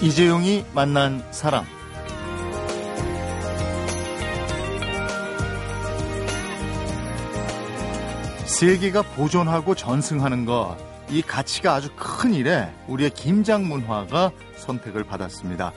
이재용이 0.00 0.64
만난 0.74 1.24
사람. 1.32 1.64
세계가 8.44 9.02
보존하고 9.02 9.74
전승하는 9.74 10.44
것, 10.44 10.76
이 11.10 11.20
가치가 11.20 11.74
아주 11.74 11.88
큰 11.96 12.32
일에 12.32 12.72
우리의 12.86 13.10
김장 13.10 13.66
문화가 13.66 14.30
선택을 14.56 15.02
받았습니다. 15.02 15.72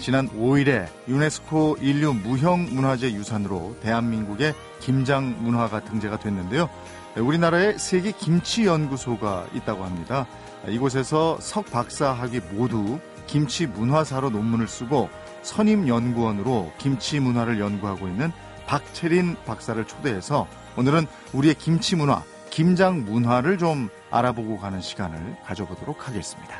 지난 0.00 0.28
5일에 0.30 0.86
유네스코 1.06 1.76
인류 1.80 2.14
무형 2.14 2.68
문화재 2.70 3.12
유산으로 3.12 3.76
대한민국의 3.82 4.54
김장 4.80 5.36
문화가 5.40 5.84
등재가 5.84 6.18
됐는데요. 6.18 6.70
우리나라에 7.16 7.76
세계 7.76 8.12
김치 8.12 8.64
연구소가 8.64 9.48
있다고 9.54 9.84
합니다. 9.84 10.26
이곳에서 10.66 11.38
석 11.40 11.70
박사 11.70 12.12
학위 12.12 12.40
모두 12.52 12.98
김치 13.26 13.66
문화사로 13.66 14.30
논문을 14.30 14.68
쓰고 14.68 15.08
선임 15.42 15.88
연구원으로 15.88 16.72
김치 16.78 17.20
문화를 17.20 17.60
연구하고 17.60 18.08
있는 18.08 18.32
박채린 18.66 19.36
박사를 19.46 19.84
초대해서 19.86 20.48
오늘은 20.76 21.06
우리의 21.32 21.54
김치 21.54 21.96
문화, 21.96 22.22
김장 22.50 23.04
문화를 23.04 23.58
좀 23.58 23.88
알아보고 24.10 24.58
가는 24.58 24.80
시간을 24.80 25.36
가져보도록 25.44 26.08
하겠습니다. 26.08 26.56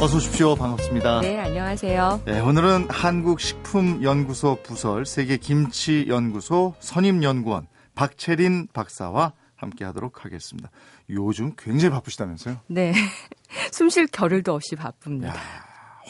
어서 0.00 0.16
오십시오. 0.16 0.56
반갑습니다. 0.56 1.20
네, 1.20 1.38
안녕하세요. 1.38 2.22
네, 2.24 2.40
오늘은 2.40 2.88
한국식품연구소 2.90 4.58
부설 4.64 5.06
세계김치연구소 5.06 6.74
선임연구원 6.80 7.68
박채린 7.94 8.68
박사와 8.72 9.32
함께 9.56 9.84
하도록 9.84 10.24
하겠습니다. 10.24 10.70
요즘 11.10 11.52
굉장히 11.56 11.92
바쁘시다면서요? 11.92 12.60
네. 12.66 12.92
숨 13.72 13.88
쉴 13.90 14.06
겨를도 14.06 14.52
없이 14.54 14.74
바쁩니다. 14.76 15.28
야, 15.28 15.34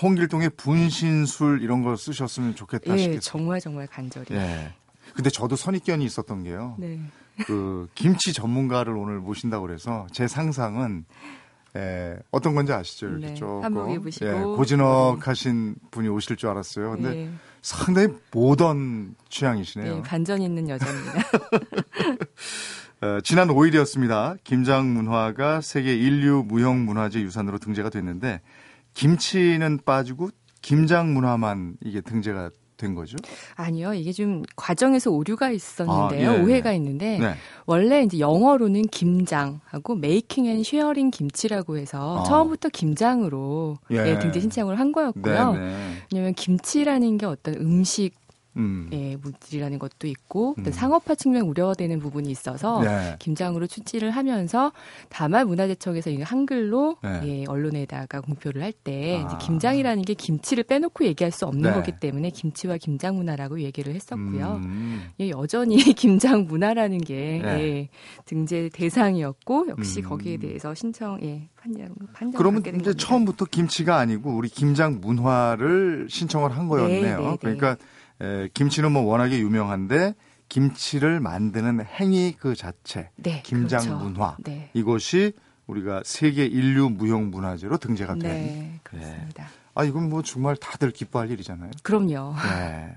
홍길동의 0.00 0.50
분신술 0.56 1.60
이런 1.62 1.82
거 1.82 1.96
쓰셨으면 1.96 2.54
좋겠다 2.54 2.92
예, 2.94 2.98
싶겠어요. 2.98 3.20
정말 3.20 3.60
정말 3.60 3.86
간절히. 3.86 4.34
예. 4.34 4.74
근데 5.14 5.28
저도 5.28 5.56
선입견이 5.56 6.04
있었던 6.04 6.44
게요. 6.44 6.76
네. 6.78 7.00
그 7.46 7.88
김치 7.94 8.32
전문가를 8.32 8.94
오늘 8.96 9.18
모신다고 9.18 9.66
그래서 9.66 10.06
제 10.12 10.26
상상은 10.28 11.04
예, 11.76 12.18
어떤 12.30 12.54
건지 12.54 12.72
아시죠? 12.72 13.08
이렇게 13.08 13.28
네, 13.28 13.34
조금. 13.34 13.62
예, 14.22 14.32
고즈넉하신 14.56 15.76
분이 15.90 16.08
오실 16.08 16.36
줄 16.36 16.50
알았어요. 16.50 16.92
근데 16.92 17.10
네. 17.10 17.30
상당히 17.62 18.08
모던 18.30 19.14
취향이시네요. 19.30 19.96
네, 19.96 20.02
반전 20.02 20.42
있는 20.42 20.68
여자입니다. 20.68 21.12
어, 23.02 23.20
지난 23.24 23.48
5일이었습니다. 23.48 24.38
김장 24.44 24.92
문화가 24.92 25.60
세계 25.60 25.96
인류 25.96 26.44
무형 26.46 26.84
문화재 26.84 27.20
유산으로 27.20 27.58
등재가 27.58 27.90
됐는데 27.90 28.40
김치는 28.94 29.80
빠지고 29.84 30.30
김장 30.60 31.12
문화만 31.14 31.76
이게 31.82 32.00
등재가 32.00 32.50
된 32.82 32.94
거죠? 32.96 33.16
아니요. 33.54 33.94
이게 33.94 34.12
좀 34.12 34.42
과정에서 34.56 35.10
오류가 35.10 35.50
있었는데요. 35.50 36.30
아, 36.30 36.34
예, 36.34 36.42
오해가 36.42 36.72
있는데 36.72 37.18
네. 37.18 37.34
원래 37.64 38.02
이제 38.02 38.18
영어로는 38.18 38.88
김장하고 38.88 39.94
making 39.94 40.46
and 40.46 40.64
sharing 40.64 41.12
김치라고 41.12 41.78
해서 41.78 42.18
아. 42.20 42.22
처음부터 42.24 42.70
김장으로 42.70 43.78
예. 43.92 43.96
예, 43.98 44.18
등재 44.18 44.40
신청을 44.40 44.80
한 44.80 44.90
거였고요. 44.90 45.52
네, 45.52 45.58
네. 45.60 45.76
왜냐면 46.12 46.34
김치라는 46.34 47.18
게 47.18 47.26
어떤 47.26 47.54
음식 47.54 48.21
음. 48.56 48.88
예, 48.92 49.16
물질이라는 49.16 49.78
것도 49.78 50.06
있고 50.06 50.54
음. 50.58 50.70
상업화 50.70 51.14
측면 51.14 51.42
우려가 51.42 51.74
되는 51.74 51.98
부분이 51.98 52.30
있어서 52.30 52.82
네. 52.82 53.16
김장으로 53.18 53.66
추진을 53.66 54.10
하면서 54.10 54.72
다만 55.08 55.46
문화재청에서 55.48 56.10
이 56.10 56.20
한글로 56.20 56.96
네. 57.02 57.20
예, 57.24 57.44
언론에다가 57.46 58.20
공표를 58.20 58.62
할때 58.62 59.24
아. 59.26 59.38
김장이라는 59.38 60.02
게 60.02 60.14
김치를 60.14 60.64
빼놓고 60.64 61.04
얘기할 61.06 61.30
수 61.30 61.46
없는 61.46 61.70
네. 61.70 61.74
거기 61.74 61.92
때문에 61.98 62.30
김치와 62.30 62.76
김장 62.76 63.16
문화라고 63.16 63.60
얘기를 63.60 63.94
했었고요. 63.94 64.60
음. 64.64 65.10
예, 65.20 65.30
여전히 65.30 65.76
김장 65.96 66.46
문화라는 66.46 66.98
게 66.98 67.40
네. 67.42 67.60
예, 67.60 67.88
등재 68.26 68.68
대상이었고 68.72 69.68
역시 69.68 70.00
음. 70.00 70.08
거기에 70.08 70.36
대해서 70.36 70.74
신청 70.74 71.18
예, 71.22 71.48
판정 71.56 71.88
판정 72.12 72.38
그러면 72.38 72.60
이제 72.60 72.70
겁니다. 72.70 72.92
처음부터 72.94 73.46
김치가 73.46 73.96
아니고 73.98 74.34
우리 74.34 74.48
김장 74.48 75.00
문화를 75.00 76.08
신청을 76.10 76.56
한 76.56 76.68
거였네요. 76.68 77.20
네, 77.20 77.30
네, 77.30 77.36
그러니까 77.40 77.76
에, 78.22 78.48
김치는 78.54 78.92
뭐 78.92 79.02
워낙에 79.02 79.38
유명한데 79.38 80.14
김치를 80.48 81.20
만드는 81.20 81.84
행위 81.84 82.34
그 82.38 82.54
자체, 82.54 83.10
네, 83.16 83.42
김장 83.44 83.80
그렇죠. 83.80 83.98
문화 83.98 84.36
네. 84.44 84.70
이것이 84.74 85.32
우리가 85.66 86.02
세계 86.04 86.44
인류 86.44 86.90
무형 86.90 87.30
문화재로 87.30 87.78
등재가 87.78 88.14
된. 88.14 88.22
네, 88.22 88.80
그렇습니다. 88.82 89.44
네. 89.44 89.48
아 89.74 89.84
이건 89.84 90.08
뭐 90.10 90.22
정말 90.22 90.56
다들 90.56 90.90
기뻐할 90.90 91.30
일이잖아요. 91.30 91.70
그럼요. 91.82 92.34
네. 92.42 92.94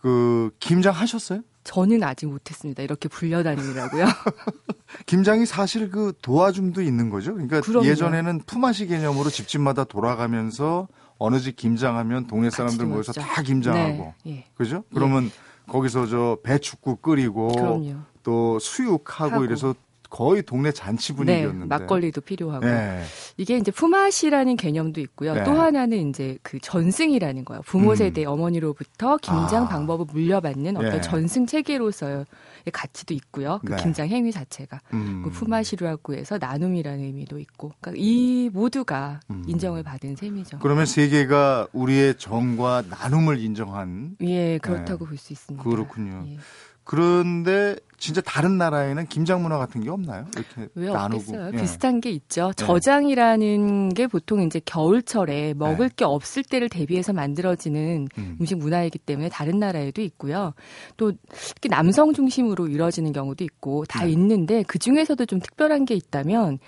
그 0.00 0.50
김장 0.58 0.92
하셨어요? 0.92 1.40
저는 1.64 2.02
아직 2.02 2.26
못했습니다. 2.26 2.82
이렇게 2.82 3.08
불려다니라고요. 3.08 4.04
김장이 5.06 5.46
사실 5.46 5.90
그 5.90 6.12
도와줌도 6.20 6.82
있는 6.82 7.08
거죠. 7.08 7.32
그러니까 7.32 7.62
그럼요. 7.62 7.86
예전에는 7.86 8.40
품앗이 8.44 8.86
개념으로 8.86 9.30
집집마다 9.30 9.84
돌아가면서 9.84 10.88
어느 11.18 11.38
집 11.38 11.56
김장하면 11.56 12.26
동네 12.26 12.50
사람들 12.50 12.86
모여서 12.86 13.12
다 13.12 13.42
김장하고 13.42 14.14
네. 14.24 14.32
예. 14.32 14.44
그죠? 14.54 14.84
그러면 14.92 15.26
예. 15.26 15.30
거기서 15.70 16.06
저 16.06 16.38
배축국 16.42 17.02
끓이고 17.02 17.48
그럼요. 17.48 17.94
또 18.22 18.58
수육하고 18.58 19.34
하고. 19.34 19.44
이래서 19.44 19.74
거의 20.14 20.44
동네 20.44 20.70
잔치 20.70 21.12
네, 21.12 21.16
분위기였는데 21.16 21.58
네, 21.58 21.66
막걸리도 21.66 22.20
필요하고 22.20 22.64
네. 22.64 23.02
이게 23.36 23.56
이제 23.56 23.72
품앗이라는 23.72 24.54
개념도 24.54 25.00
있고요. 25.00 25.34
네. 25.34 25.42
또 25.42 25.50
하나는 25.50 26.08
이제 26.08 26.38
그 26.42 26.60
전승이라는 26.60 27.44
거예요. 27.44 27.62
부모 27.62 27.96
세대 27.96 28.22
음. 28.22 28.28
어머니로부터 28.28 29.16
김장 29.16 29.64
아. 29.64 29.68
방법을 29.68 30.06
물려받는 30.12 30.76
어떤 30.76 30.92
네. 30.92 31.00
전승 31.00 31.46
체계로서의 31.46 32.26
가치도 32.72 33.12
있고요. 33.14 33.58
그 33.66 33.72
네. 33.72 33.82
김장 33.82 34.06
행위 34.06 34.30
자체가 34.30 34.78
음. 34.92 35.22
그 35.24 35.30
품앗이라고 35.30 36.14
해서 36.14 36.38
나눔이라는 36.38 37.02
의미도 37.02 37.40
있고 37.40 37.72
그러니까 37.80 38.00
이 38.00 38.50
모두가 38.52 39.18
음. 39.30 39.42
인정을 39.48 39.82
받은 39.82 40.14
셈이죠. 40.14 40.60
그러면 40.60 40.86
세계가 40.86 41.66
우리의 41.72 42.18
정과 42.18 42.84
나눔을 42.88 43.40
인정한 43.40 44.16
예 44.20 44.58
그렇다고 44.58 45.06
볼 45.06 45.18
수 45.18 45.32
있습니다. 45.32 45.68
그렇군요. 45.68 46.24
예. 46.28 46.38
그런데 46.84 47.76
진짜 47.96 48.20
다른 48.20 48.58
나라에는 48.58 49.06
김장 49.06 49.42
문화 49.42 49.56
같은 49.56 49.80
게 49.80 49.88
없나요? 49.88 50.26
이렇게 50.36 50.68
왜 50.74 50.92
나누고 50.92 51.22
없겠어요? 51.22 51.50
예. 51.54 51.56
비슷한 51.56 52.00
게 52.02 52.10
있죠. 52.10 52.50
예. 52.50 52.52
저장이라는 52.54 53.88
게 53.94 54.06
보통 54.06 54.42
이제 54.42 54.60
겨울철에 54.62 55.54
먹을 55.54 55.86
예. 55.86 55.90
게 55.96 56.04
없을 56.04 56.42
때를 56.42 56.68
대비해서 56.68 57.14
만들어지는 57.14 58.08
음. 58.18 58.38
식 58.44 58.58
문화이기 58.58 58.98
때문에 58.98 59.30
다른 59.30 59.58
나라에도 59.58 60.02
있고요. 60.02 60.52
또 60.98 61.12
특히 61.30 61.70
남성 61.70 62.12
중심으로 62.12 62.68
이루어지는 62.68 63.12
경우도 63.12 63.42
있고 63.44 63.86
다 63.86 64.04
네. 64.04 64.10
있는데 64.10 64.62
그 64.64 64.78
중에서도 64.78 65.24
좀 65.24 65.40
특별한 65.40 65.86
게 65.86 65.94
있다면 65.94 66.58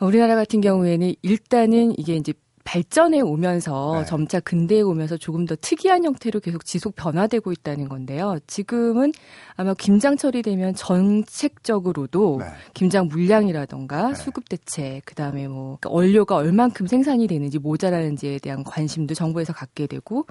우리나라 0.00 0.34
같은 0.34 0.60
경우에는 0.60 1.14
일단은 1.22 1.98
이게 1.98 2.16
이제 2.16 2.34
발전해 2.64 3.20
오면서 3.20 4.00
네. 4.00 4.04
점차 4.04 4.40
근대에 4.40 4.80
오면서 4.82 5.16
조금 5.16 5.46
더 5.46 5.56
특이한 5.60 6.04
형태로 6.04 6.40
계속 6.40 6.64
지속 6.64 6.94
변화되고 6.94 7.52
있다는 7.52 7.88
건데요. 7.88 8.38
지금은 8.46 9.12
아마 9.56 9.74
김장 9.74 10.16
처리되면 10.16 10.74
정책적으로도 10.74 12.38
네. 12.40 12.46
김장 12.74 13.08
물량이라던가 13.08 14.08
네. 14.08 14.14
수급 14.14 14.48
대책, 14.48 15.04
그다음에 15.04 15.48
뭐 15.48 15.78
원료가 15.84 16.36
얼만큼 16.36 16.86
생산이 16.86 17.26
되는지 17.26 17.58
모자라는지에 17.58 18.38
대한 18.38 18.64
관심도 18.64 19.14
정부에서 19.14 19.52
갖게 19.52 19.86
되고 19.86 20.26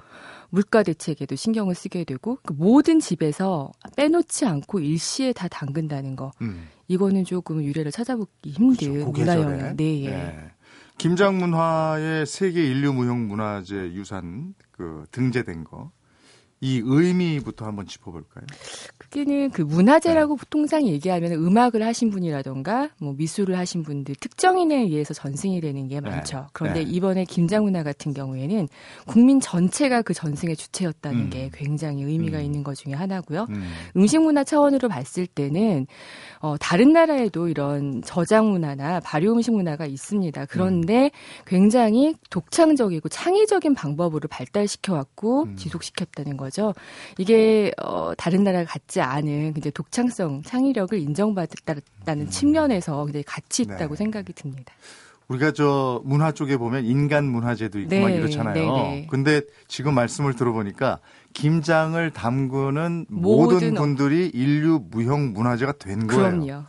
물가 0.50 0.82
대책에도 0.82 1.36
신경을 1.36 1.74
쓰게 1.74 2.04
되고 2.04 2.38
그 2.44 2.52
모든 2.52 3.00
집에서 3.00 3.72
빼놓지 3.96 4.44
않고 4.46 4.80
일시에 4.80 5.32
다 5.32 5.48
담근다는 5.48 6.16
거. 6.16 6.32
음. 6.42 6.68
이거는 6.88 7.24
조금 7.24 7.62
유래를 7.62 7.90
찾아보기 7.90 8.50
힘든 8.50 8.92
그렇죠. 8.92 9.10
문화 9.10 9.40
영역. 9.40 9.76
네. 9.76 10.04
예. 10.04 10.10
네. 10.10 10.51
김장 10.98 11.38
문화의 11.38 12.26
세계 12.26 12.64
인류 12.64 12.92
무형 12.92 13.26
문화재 13.26 13.74
유산 13.92 14.54
그 14.70 15.04
등재된 15.10 15.64
거. 15.64 15.90
이 16.62 16.80
의미부터 16.84 17.66
한번 17.66 17.86
짚어볼까요? 17.86 18.46
그게는 18.96 19.50
그 19.50 19.62
문화재라고 19.62 20.36
네. 20.36 20.44
통상 20.48 20.86
얘기하면 20.86 21.32
음악을 21.32 21.84
하신 21.84 22.10
분이라던가 22.10 22.90
뭐 23.00 23.14
미술을 23.14 23.58
하신 23.58 23.82
분들 23.82 24.14
특정인에 24.14 24.76
의해서 24.76 25.12
전승이 25.12 25.60
되는 25.60 25.88
게 25.88 26.00
네. 26.00 26.08
많죠. 26.08 26.36
네. 26.38 26.44
그런데 26.52 26.84
네. 26.84 26.90
이번에 26.90 27.24
김장문화 27.24 27.82
같은 27.82 28.14
경우에는 28.14 28.68
국민 29.06 29.40
전체가 29.40 30.02
그 30.02 30.14
전승의 30.14 30.54
주체였다는 30.54 31.18
음. 31.18 31.30
게 31.30 31.50
굉장히 31.52 32.04
의미가 32.04 32.38
음. 32.38 32.44
있는 32.44 32.62
것 32.62 32.76
중에 32.76 32.92
하나고요. 32.92 33.48
음. 33.50 34.06
식 34.06 34.20
문화 34.22 34.44
차원으로 34.44 34.88
봤을 34.88 35.26
때는 35.26 35.88
어, 36.38 36.56
다른 36.58 36.92
나라에도 36.92 37.48
이런 37.48 38.02
저장 38.02 38.50
문화나 38.50 39.00
발효 39.00 39.32
음식 39.32 39.52
문화가 39.52 39.84
있습니다. 39.86 40.46
그런데 40.46 41.06
음. 41.06 41.10
굉장히 41.44 42.14
독창적이고 42.30 43.08
창의적인 43.08 43.74
방법으로 43.74 44.28
발달시켜 44.28 44.94
왔고 44.94 45.44
음. 45.44 45.56
지속시켰다는 45.56 46.36
거죠. 46.36 46.51
이게 47.18 47.72
어, 47.82 48.12
다른 48.16 48.44
나라 48.44 48.64
같지 48.64 49.00
않은 49.00 49.54
이제 49.56 49.70
독창성, 49.70 50.42
창의력을 50.42 50.98
인정받았다는 50.98 52.26
음. 52.26 52.30
측면에서 52.30 53.04
굉장히 53.04 53.24
가치 53.24 53.62
있다고 53.62 53.94
네. 53.94 53.96
생각이 53.96 54.32
듭니다. 54.32 54.74
우리가 55.28 55.52
저 55.52 56.02
문화 56.04 56.32
쪽에 56.32 56.56
보면 56.56 56.84
인간 56.84 57.24
문화재도 57.24 57.78
있고 57.80 57.90
네, 57.90 58.02
막 58.02 58.10
이렇잖아요. 58.10 58.54
네, 58.54 58.66
네. 58.66 59.06
근데 59.08 59.40
지금 59.68 59.94
말씀을 59.94 60.34
들어보니까 60.34 60.98
김장을 61.32 62.10
담그는 62.10 63.06
모든, 63.08 63.54
모든 63.54 63.74
분들이 63.74 64.30
인류 64.34 64.82
무형 64.90 65.32
문화재가 65.32 65.72
된 65.72 66.06
거예요. 66.06 66.22
그럼요. 66.22 66.64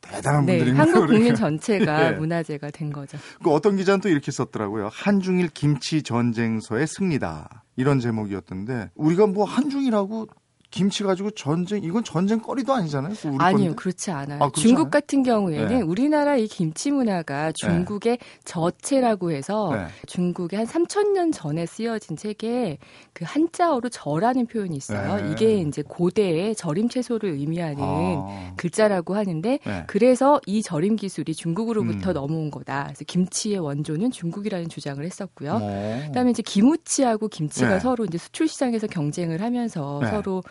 대단한 0.00 0.46
네, 0.46 0.58
분들이 0.58 0.76
한국 0.76 1.06
국민 1.06 1.34
전체가 1.34 2.10
네. 2.10 2.16
문화재가 2.16 2.70
된 2.70 2.92
거죠. 2.92 3.18
그 3.42 3.50
어떤 3.50 3.76
기자는 3.76 4.00
또 4.00 4.08
이렇게 4.08 4.30
썼더라고요. 4.30 4.88
한중일 4.92 5.48
김치 5.48 6.02
전쟁서의 6.02 6.86
승리다. 6.86 7.64
이런 7.78 8.00
제목이었던데 8.00 8.90
우리가 8.96 9.28
뭐 9.28 9.44
한중이라고 9.44 10.26
김치 10.70 11.02
가지고 11.02 11.30
전쟁 11.30 11.82
이건 11.82 12.04
전쟁거리도 12.04 12.74
아니잖아요. 12.74 13.14
아니요, 13.38 13.68
건데? 13.68 13.74
그렇지 13.74 14.10
않아요. 14.10 14.42
아, 14.42 14.50
중국 14.54 14.80
않아요? 14.80 14.90
같은 14.90 15.22
경우에는 15.22 15.68
네. 15.68 15.80
우리나라 15.80 16.36
이 16.36 16.46
김치 16.46 16.90
문화가 16.90 17.52
중국의 17.52 18.18
네. 18.18 18.26
저채라고 18.44 19.32
해서 19.32 19.70
네. 19.72 19.86
중국에 20.06 20.58
한 20.58 20.66
3천 20.66 21.12
년 21.12 21.32
전에 21.32 21.64
쓰여진 21.64 22.16
책에 22.16 22.78
그 23.14 23.24
한자어로 23.26 23.88
저라는 23.88 24.46
표현이 24.46 24.76
있어요. 24.76 25.16
네. 25.24 25.32
이게 25.32 25.60
이제 25.60 25.82
고대의 25.82 26.54
절임 26.54 26.90
채소를 26.90 27.30
의미하는 27.30 27.78
아. 27.80 28.52
글자라고 28.56 29.14
하는데 29.16 29.58
네. 29.64 29.84
그래서 29.86 30.38
이 30.44 30.62
절임 30.62 30.96
기술이 30.96 31.34
중국으로부터 31.34 32.10
음. 32.10 32.12
넘어온 32.12 32.50
거다. 32.50 32.84
그래서 32.84 33.04
김치의 33.06 33.58
원조는 33.58 34.10
중국이라는 34.10 34.68
주장을 34.68 35.02
했었고요. 35.02 35.52
오. 35.52 35.58
어. 35.62 36.02
그다음에 36.08 36.30
이제 36.30 36.42
기무치하고 36.42 37.28
김치가 37.28 37.74
네. 37.74 37.80
서로 37.80 38.04
이제 38.04 38.18
수출 38.18 38.48
시장에서 38.48 38.86
경쟁을 38.86 39.40
하면서 39.40 40.02
서로 40.10 40.42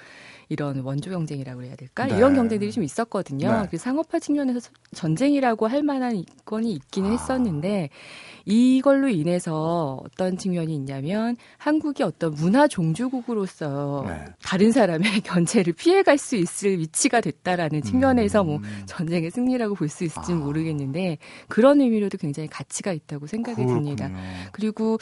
이런 0.49 0.79
원조 0.79 1.09
경쟁이라고 1.11 1.63
해야 1.63 1.75
될까? 1.75 2.05
네. 2.05 2.17
이런 2.17 2.35
경쟁들이 2.35 2.71
좀 2.71 2.83
있었거든요. 2.83 3.61
네. 3.63 3.67
그 3.69 3.77
상업화 3.77 4.19
측면에서 4.19 4.69
전쟁이라고 4.95 5.67
할 5.67 5.83
만한 5.83 6.23
건이 6.45 6.71
있기는 6.73 7.09
아. 7.09 7.13
했었는데 7.13 7.89
이걸로 8.45 9.09
인해서 9.09 9.99
어떤 10.05 10.37
측면이 10.37 10.73
있냐면 10.75 11.35
한국이 11.57 12.03
어떤 12.03 12.33
문화 12.33 12.67
종주국으로서 12.67 14.05
네. 14.07 14.25
다른 14.41 14.71
사람의 14.71 15.21
견제를 15.25 15.73
피해갈 15.73 16.17
수 16.17 16.35
있을 16.37 16.79
위치가 16.79 17.19
됐다라는 17.19 17.81
측면에서 17.81 18.43
뭐 18.43 18.57
음. 18.57 18.61
뭐 18.61 18.69
전쟁의 18.85 19.31
승리라고 19.31 19.75
볼 19.75 19.87
수 19.89 20.03
있을지는 20.03 20.41
아. 20.41 20.45
모르겠는데 20.45 21.17
그런 21.47 21.79
의미로도 21.81 22.17
굉장히 22.17 22.47
가치가 22.49 22.91
있다고 22.91 23.25
생각이 23.27 23.55
그렇군요. 23.55 23.95
듭니다. 23.95 24.11
그리고 24.51 24.97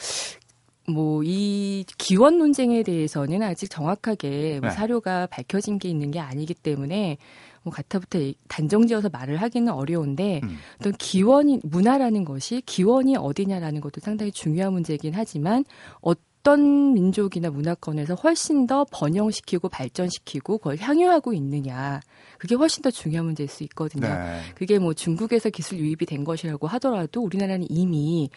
뭐 0.88 1.16
이 1.26 1.84
기원 1.98 2.38
논쟁에 2.38 2.82
대해서는 2.82 3.42
아직 3.42 3.68
정확하게 3.68 4.60
뭐 4.60 4.70
네. 4.70 4.76
사료가 4.76 5.26
밝혀진 5.26 5.78
게 5.78 5.88
있는 5.88 6.12
게 6.12 6.20
아니기 6.20 6.54
때문에 6.54 7.18
뭐 7.62 7.72
가타부터 7.72 8.20
단정지어서 8.48 9.08
말을 9.08 9.38
하기는 9.38 9.72
어려운데 9.72 10.40
음. 10.44 10.56
어떤 10.80 10.92
기원이 10.92 11.60
문화라는 11.64 12.24
것이 12.24 12.62
기원이 12.64 13.16
어디냐라는 13.16 13.80
것도 13.80 14.00
상당히 14.00 14.30
중요한 14.30 14.72
문제이긴 14.72 15.14
하지만 15.14 15.64
어떤 16.00 16.94
민족이나 16.94 17.50
문화권에서 17.50 18.14
훨씬 18.14 18.68
더 18.68 18.86
번영시키고 18.92 19.68
발전시키고 19.68 20.58
그걸 20.58 20.76
향유하고 20.78 21.32
있느냐 21.32 22.00
그게 22.38 22.54
훨씬 22.54 22.82
더 22.82 22.90
중요한 22.92 23.26
문제일 23.26 23.48
수 23.48 23.64
있거든요. 23.64 24.06
네. 24.06 24.40
그게 24.54 24.78
뭐 24.78 24.94
중국에서 24.94 25.50
기술 25.50 25.78
유입이 25.80 26.06
된 26.06 26.22
것이라고 26.22 26.68
하더라도 26.68 27.22
우리나라는 27.22 27.66
이미 27.68 28.30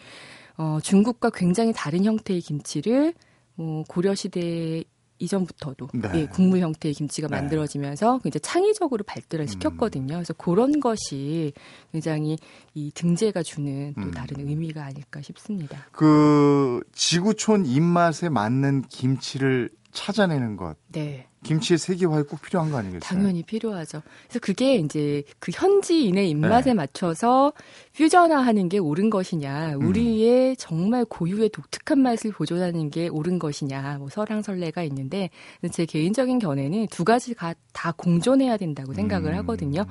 어, 0.60 0.78
중국과 0.82 1.30
굉장히 1.30 1.72
다른 1.74 2.04
형태의 2.04 2.42
김치를 2.42 3.14
뭐 3.54 3.82
고려 3.88 4.14
시대 4.14 4.84
이전부터도 5.18 5.88
네. 5.94 6.10
예, 6.14 6.26
국물 6.26 6.60
형태의 6.60 6.94
김치가 6.94 7.28
네. 7.28 7.36
만들어지면서 7.36 8.20
이제 8.26 8.38
창의적으로 8.38 9.02
발달을 9.04 9.44
음. 9.44 9.46
시켰거든요. 9.46 10.14
그래서 10.16 10.34
그런 10.34 10.80
것이 10.80 11.54
굉장히 11.92 12.36
이 12.74 12.90
등재가 12.94 13.42
주는 13.42 13.94
또 13.94 14.02
음. 14.02 14.10
다른 14.10 14.46
의미가 14.46 14.84
아닐까 14.84 15.22
싶습니다. 15.22 15.86
그 15.92 16.82
지구촌 16.92 17.64
입맛에 17.64 18.28
맞는 18.28 18.82
김치를 18.82 19.70
찾아내는 19.92 20.56
것. 20.56 20.76
네. 20.88 21.26
김치의 21.42 21.78
세계화에 21.78 22.22
꼭 22.24 22.42
필요한 22.42 22.70
거 22.70 22.76
아니겠어요? 22.76 23.00
당연히 23.00 23.42
필요하죠. 23.42 24.02
그래서 24.24 24.38
그게 24.40 24.76
이제 24.76 25.22
그 25.38 25.50
현지인의 25.54 26.28
입맛에 26.28 26.70
네. 26.70 26.74
맞춰서 26.74 27.54
퓨전화하는 27.96 28.68
게 28.68 28.78
옳은 28.78 29.08
것이냐, 29.08 29.76
음. 29.76 29.86
우리의 29.86 30.56
정말 30.56 31.06
고유의 31.06 31.48
독특한 31.48 32.00
맛을 32.00 32.32
보존하는 32.32 32.90
게 32.90 33.08
옳은 33.08 33.38
것이냐, 33.38 33.96
뭐 33.98 34.10
설랑설레가 34.10 34.82
있는데 34.84 35.30
제 35.72 35.86
개인적인 35.86 36.40
견해는 36.40 36.88
두 36.88 37.04
가지가 37.04 37.54
다 37.72 37.92
공존해야 37.92 38.58
된다고 38.58 38.92
생각을 38.92 39.32
음. 39.32 39.38
하거든요. 39.38 39.86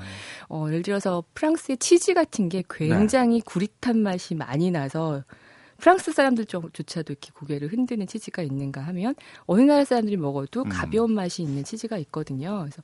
어, 0.49 0.65
예를 0.67 0.83
들어서 0.83 1.23
프랑스의 1.33 1.77
치즈 1.77 2.13
같은 2.13 2.49
게 2.49 2.63
굉장히 2.69 3.39
네. 3.39 3.41
구릿한 3.43 3.97
맛이 3.97 4.35
많이 4.35 4.69
나서 4.69 5.23
프랑스 5.79 6.11
사람들조차도 6.11 7.13
이렇게 7.13 7.31
고개를 7.33 7.71
흔드는 7.71 8.07
치즈가 8.07 8.41
있는가 8.43 8.81
하면 8.81 9.15
어느 9.45 9.61
나라 9.61 9.85
사람들이 9.85 10.17
먹어도 10.17 10.63
음. 10.63 10.69
가벼운 10.69 11.13
맛이 11.13 11.41
있는 11.41 11.63
치즈가 11.63 11.97
있거든요. 11.99 12.59
그래서 12.59 12.81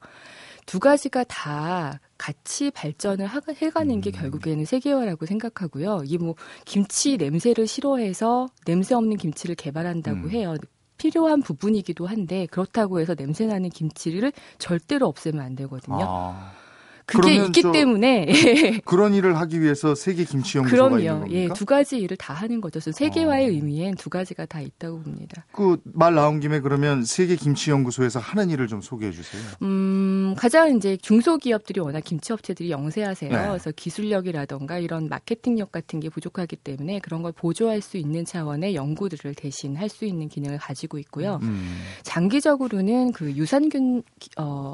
두 0.65 0.79
가지가 0.79 1.25
다 1.25 1.99
같이 2.17 2.71
발전을 2.71 3.27
하, 3.27 3.39
해가는 3.49 4.01
게 4.01 4.09
음. 4.09 4.11
결국에는 4.11 4.65
세계화라고 4.65 5.25
생각하고요. 5.25 6.01
이게 6.05 6.17
뭐 6.17 6.35
김치 6.65 7.17
냄새를 7.17 7.67
싫어해서 7.67 8.47
냄새 8.65 8.95
없는 8.95 9.17
김치를 9.17 9.55
개발한다고 9.55 10.17
음. 10.17 10.29
해요. 10.31 10.55
필요한 10.97 11.41
부분이기도 11.41 12.05
한데 12.07 12.47
그렇다고 12.47 12.99
해서 12.99 13.15
냄새 13.15 13.45
나는 13.45 13.69
김치를 13.69 14.31
절대로 14.57 15.07
없애면 15.07 15.43
안 15.43 15.55
되거든요. 15.55 15.99
아. 16.01 16.64
그게 17.05 17.35
있기 17.35 17.61
때문에 17.71 18.25
그런 18.85 19.13
일을 19.13 19.37
하기 19.37 19.61
위해서 19.61 19.93
세계 19.93 20.23
김치 20.23 20.57
연구소가 20.57 20.89
그럼요. 20.89 20.99
있는 20.99 21.19
겁니까? 21.19 21.39
예, 21.39 21.47
두 21.53 21.65
가지 21.65 21.99
일을 21.99 22.17
다 22.17 22.33
하는 22.33 22.61
거죠. 22.61 22.79
그래서 22.79 22.91
세계화의 22.91 23.45
어. 23.45 23.49
의미엔 23.51 23.95
두 23.95 24.09
가지가 24.09 24.45
다 24.47 24.59
있다고 24.61 25.01
봅니다. 25.01 25.45
그 25.51 25.77
말 25.93 26.15
나온 26.15 26.39
김에 26.39 26.59
그러면 26.61 27.03
세계 27.05 27.35
김치 27.35 27.69
연구소에서 27.69 28.19
하는 28.19 28.49
일을 28.49 28.67
좀 28.67 28.81
소개해 28.81 29.11
주세요. 29.11 29.41
음, 29.61 30.24
가장 30.35 30.75
이제 30.75 30.97
중소기업들이 30.97 31.79
워낙 31.79 32.01
김치 32.01 32.33
업체들이 32.33 32.71
영세하세요. 32.71 33.31
네. 33.31 33.47
그래서 33.47 33.71
기술력이라던가 33.71 34.79
이런 34.79 35.07
마케팅력 35.07 35.71
같은 35.71 35.99
게 35.99 36.09
부족하기 36.09 36.57
때문에 36.57 36.99
그런 36.99 37.21
걸 37.21 37.31
보조할 37.31 37.81
수 37.81 37.97
있는 37.97 38.25
차원의 38.25 38.75
연구들을 38.75 39.35
대신 39.35 39.75
할 39.75 39.89
수 39.89 40.03
있는 40.05 40.27
기능을 40.27 40.57
가지고 40.57 40.97
있고요. 40.97 41.39
음. 41.43 41.77
장기적으로는 42.03 43.13
그 43.13 43.31
유산균 43.31 44.03
어 44.37 44.73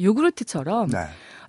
요구르트처럼 0.00 0.88
네. 0.88 0.98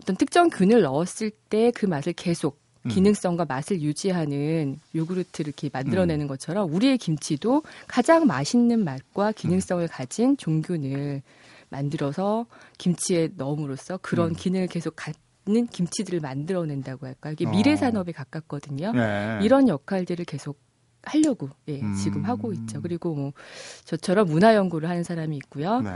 어떤 0.02 0.16
특정 0.16 0.50
균을 0.50 0.82
넣었을 0.82 1.32
때 1.50 1.72
그 1.72 1.86
맛을 1.86 2.14
계속 2.14 2.60
음. 2.86 2.90
기능성과 2.90 3.46
맛을 3.46 3.82
유지하는 3.82 4.80
요구르트를 4.96 5.50
이렇게 5.50 5.70
만들어내는 5.72 6.26
음. 6.26 6.28
것처럼 6.28 6.74
우리의 6.74 6.98
김치도 6.98 7.64
가장 7.88 8.28
맛있는 8.28 8.84
맛과 8.84 9.32
기능성을 9.34 9.88
가진 9.88 10.38
종균을 10.38 11.22
만들어서 11.70 12.46
김치에 12.78 13.30
넣음으로써 13.36 13.98
그런 14.02 14.30
음. 14.30 14.36
기능을 14.36 14.68
계속 14.68 14.96
갖는 14.96 15.68
김치들을 15.68 16.20
만들어낸다고 16.20 17.08
할까 17.08 17.32
이게 17.32 17.46
미래 17.46 17.74
어. 17.74 17.76
산업에 17.76 18.12
가깝거든요. 18.12 18.92
네. 18.94 19.40
이런 19.42 19.68
역할들을 19.68 20.26
계속 20.26 20.60
하려고 21.04 21.50
예, 21.70 21.82
지금 22.04 22.26
하고 22.26 22.52
있죠. 22.54 22.82
그리고 22.82 23.16
뭐 23.16 23.34
저처럼 23.86 24.28
문화 24.28 24.56
연구를 24.56 24.90
하는 24.90 25.04
사람이 25.04 25.38
있고요. 25.38 25.82
네. 25.82 25.92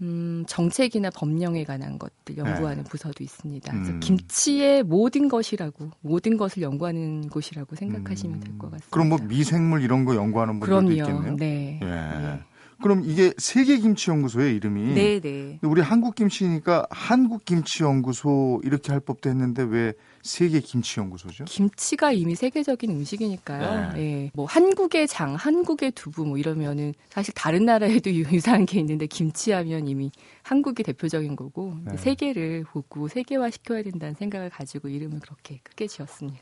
음, 0.00 0.44
정책이나 0.46 1.10
법령에 1.10 1.64
관한 1.64 1.98
것들 1.98 2.36
연구하는 2.36 2.84
네. 2.84 2.90
부서도 2.90 3.22
있습니다. 3.24 3.72
그래서 3.72 3.92
음. 3.92 4.00
김치의 4.00 4.84
모든 4.84 5.28
것이라고 5.28 5.90
모든 6.00 6.36
것을 6.36 6.62
연구하는 6.62 7.28
곳이라고 7.28 7.74
생각하시면 7.74 8.40
될것 8.40 8.64
음. 8.64 8.70
같습니다. 8.70 8.88
그럼 8.90 9.08
뭐 9.08 9.18
미생물 9.18 9.82
이런 9.82 10.04
거 10.04 10.14
연구하는 10.14 10.60
분들도 10.60 10.86
그럼요. 10.86 10.92
있겠네요. 10.92 11.36
네. 11.36 11.80
예. 11.82 11.86
네. 11.86 12.40
그럼 12.82 13.02
이게 13.04 13.32
세계 13.38 13.78
김치 13.78 14.10
연구소의 14.10 14.54
이름이 14.56 14.94
네, 14.94 15.20
네. 15.20 15.58
우리 15.62 15.80
한국 15.80 16.14
김치니까 16.14 16.86
한국 16.90 17.44
김치 17.44 17.82
연구소 17.82 18.60
이렇게 18.64 18.92
할 18.92 19.00
법도 19.00 19.28
했는데 19.28 19.62
왜 19.64 19.94
세계 20.22 20.60
김치 20.60 21.00
연구소죠? 21.00 21.44
김치가 21.46 22.12
이미 22.12 22.34
세계적인 22.34 22.90
음식이니까요. 22.90 23.92
네. 23.94 23.98
네. 23.98 24.30
뭐 24.34 24.46
한국의 24.46 25.08
장, 25.08 25.34
한국의 25.34 25.92
두부 25.92 26.24
뭐 26.24 26.38
이러면은 26.38 26.94
사실 27.08 27.34
다른 27.34 27.64
나라에도 27.64 28.10
유사한 28.12 28.64
게 28.64 28.78
있는데 28.80 29.06
김치하면 29.06 29.88
이미 29.88 30.10
한국이 30.42 30.82
대표적인 30.82 31.34
거고 31.34 31.74
네. 31.84 31.96
세계를 31.96 32.64
보고 32.64 33.08
세계화 33.08 33.50
시켜야 33.50 33.82
된다는 33.82 34.14
생각을 34.14 34.50
가지고 34.50 34.88
이름을 34.88 35.20
그렇게 35.20 35.60
크게 35.64 35.86
지었습니다. 35.86 36.40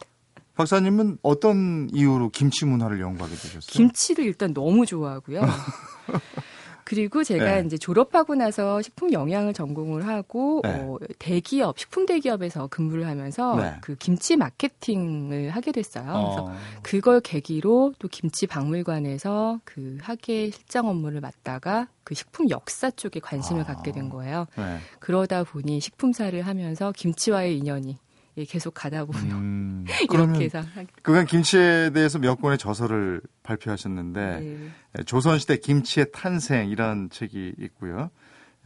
박사님은 0.57 1.19
어떤 1.23 1.89
이유로 1.93 2.31
김치 2.31 2.65
문화를 2.65 3.01
연구하게 3.01 3.35
되셨어요? 3.35 3.73
김치를 3.73 4.25
일단 4.25 4.53
너무 4.53 4.87
좋아하고요. 4.87 5.43
그리고 6.87 7.25
제가 7.25 7.57
네. 7.57 7.67
이제 7.67 7.77
졸업하고 7.77 8.37
나서 8.37 8.81
식품 8.81 9.13
영양을 9.13 9.53
전공을 9.53 10.07
하고 10.07 10.61
네. 10.63 10.71
어, 10.71 10.99
대기업 11.19 11.81
식품 11.81 12.07
대기업에서 12.07 12.69
근무를 12.69 13.09
하면서 13.09 13.57
네. 13.57 13.75
그 13.81 13.97
김치 13.97 14.37
마케팅을 14.37 15.51
하게 15.51 15.73
됐어요. 15.73 16.13
어. 16.15 16.21
그래서 16.31 16.53
그걸 16.83 17.21
계기로 17.21 17.95
또 17.99 18.07
김치 18.07 18.47
박물관에서 18.47 19.59
그 19.65 19.99
학예 20.01 20.51
실장 20.51 20.87
업무를 20.87 21.21
맡다가 21.21 21.89
그 22.05 22.15
식품 22.15 22.49
역사 22.51 22.89
쪽에 22.93 23.19
관심을 23.19 23.63
아. 23.63 23.65
갖게 23.65 23.91
된 23.91 24.09
거예요. 24.09 24.47
네. 24.57 24.79
그러다 25.01 25.43
보니 25.43 25.81
식품사를 25.81 26.41
하면서 26.41 26.93
김치와의 26.93 27.59
인연이 27.59 27.99
예, 28.39 28.45
계속 28.45 28.75
가다 28.75 29.05
보면 29.07 29.31
음, 29.31 29.85
이렇게 30.13 30.45
해서 30.45 30.63
그간 31.03 31.25
김치에 31.27 31.91
대해서 31.91 32.19
몇 32.19 32.37
권의 32.37 32.59
저서를 32.59 33.23
발표하셨는데 33.43 34.41
네. 34.41 34.69
예, 34.99 35.03
조선시대 35.05 35.59
김치의 35.59 36.07
탄생 36.13 36.69
이런 36.69 37.09
책이 37.11 37.55
있고요. 37.59 38.11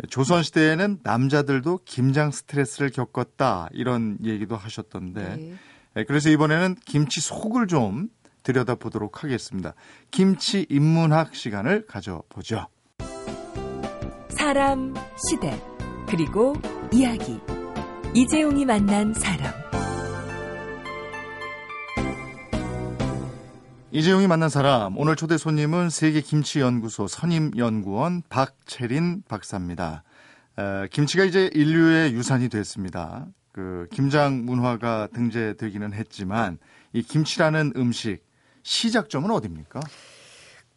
예, 0.02 0.06
조선시대에는 0.08 1.00
남자들도 1.02 1.80
김장 1.84 2.30
스트레스를 2.30 2.90
겪었다 2.90 3.68
이런 3.72 4.18
얘기도 4.24 4.56
하셨던데 4.56 5.56
네. 5.94 6.04
그래서 6.04 6.30
이번에는 6.30 6.76
김치 6.84 7.20
속을 7.20 7.66
좀 7.66 8.08
들여다보도록 8.42 9.22
하겠습니다. 9.22 9.74
김치 10.10 10.66
인문학 10.68 11.34
시간을 11.34 11.86
가져보죠. 11.86 12.66
사람, 14.30 14.94
시대, 15.28 15.60
그리고 16.08 16.54
이야기. 16.92 17.38
이재용이 18.12 18.64
만난 18.64 19.14
사람. 19.14 19.54
이재용이 23.92 24.26
만난 24.26 24.48
사람 24.48 24.98
오늘 24.98 25.14
초대 25.14 25.38
손님은 25.38 25.90
세계 25.90 26.20
김치 26.20 26.58
연구소 26.58 27.06
선임 27.06 27.52
연구원 27.56 28.22
박채린 28.28 29.22
박사입니다. 29.28 30.02
에, 30.58 30.88
김치가 30.88 31.24
이제 31.24 31.50
인류의 31.54 32.12
유산이 32.12 32.48
됐습니다. 32.48 33.26
그 33.52 33.86
김장 33.92 34.44
문화가 34.44 35.06
등재되기는 35.14 35.92
했지만 35.92 36.58
이 36.92 37.02
김치라는 37.02 37.74
음식 37.76 38.24
시작점은 38.64 39.30
어디입니까? 39.30 39.78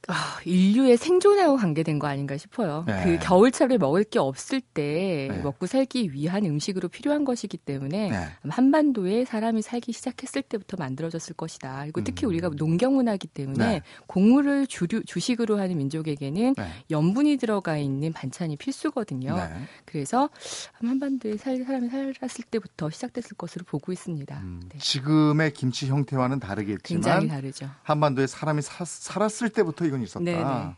아, 0.09 0.39
인류의 0.43 0.97
생존하고 0.97 1.55
관계된 1.55 1.97
거 1.97 2.07
아닌가 2.07 2.35
싶어요. 2.35 2.83
네. 2.85 3.03
그 3.03 3.19
겨울철에 3.25 3.77
먹을 3.77 4.03
게 4.03 4.19
없을 4.19 4.59
때 4.59 5.29
네. 5.31 5.41
먹고 5.41 5.65
살기 5.65 6.11
위한 6.11 6.45
음식으로 6.45 6.89
필요한 6.89 7.23
것이기 7.23 7.57
때문에 7.57 8.09
네. 8.09 8.27
한반도에 8.49 9.23
사람이 9.23 9.61
살기 9.61 9.93
시작했을 9.93 10.41
때부터 10.41 10.75
만들어졌을 10.77 11.35
것이다. 11.35 11.83
그리고 11.83 12.03
특히 12.03 12.25
음. 12.25 12.29
우리가 12.29 12.49
농경 12.49 12.95
문화이기 12.95 13.27
때문에 13.27 13.65
네. 13.65 13.81
곡물을 14.07 14.67
주류, 14.67 15.03
주식으로 15.05 15.57
하는 15.57 15.77
민족에게는 15.77 16.55
네. 16.57 16.67
염분이 16.91 17.37
들어가 17.37 17.77
있는 17.77 18.11
반찬이 18.11 18.57
필수거든요. 18.57 19.35
네. 19.37 19.49
그래서 19.85 20.29
한반도에 20.73 21.37
살, 21.37 21.63
사람이 21.63 21.89
살았을 21.89 22.43
때부터 22.51 22.89
시작됐을 22.89 23.37
것으로 23.37 23.63
보고 23.65 23.93
있습니다. 23.93 24.37
음, 24.37 24.61
지금의 24.79 25.53
김치 25.53 25.87
형태와는 25.87 26.41
다르겠지만 26.41 27.01
굉장히 27.01 27.27
다르죠. 27.29 27.69
한반도에 27.83 28.27
사람이 28.27 28.61
사, 28.61 28.83
살았을 28.83 29.49
때부터 29.49 29.92
이건 29.93 30.01
있었다. 30.03 30.25
네네. 30.25 30.75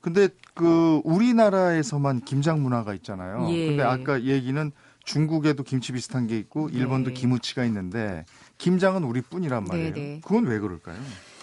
근데 0.00 0.28
그 0.54 1.00
우리나라에서만 1.04 2.20
김장 2.20 2.62
문화가 2.62 2.94
있잖아요. 2.94 3.48
예. 3.50 3.66
근데 3.68 3.82
아까 3.82 4.22
얘기는 4.22 4.72
중국에도 5.04 5.62
김치 5.62 5.92
비슷한 5.92 6.26
게 6.26 6.38
있고 6.38 6.68
일본도 6.68 7.10
네. 7.10 7.14
기무치가 7.14 7.64
있는데 7.64 8.24
김장은 8.58 9.04
우리뿐이란 9.04 9.64
말이에요. 9.64 9.94
네네. 9.94 10.20
그건 10.22 10.46
왜 10.46 10.58
그럴까요? 10.58 10.98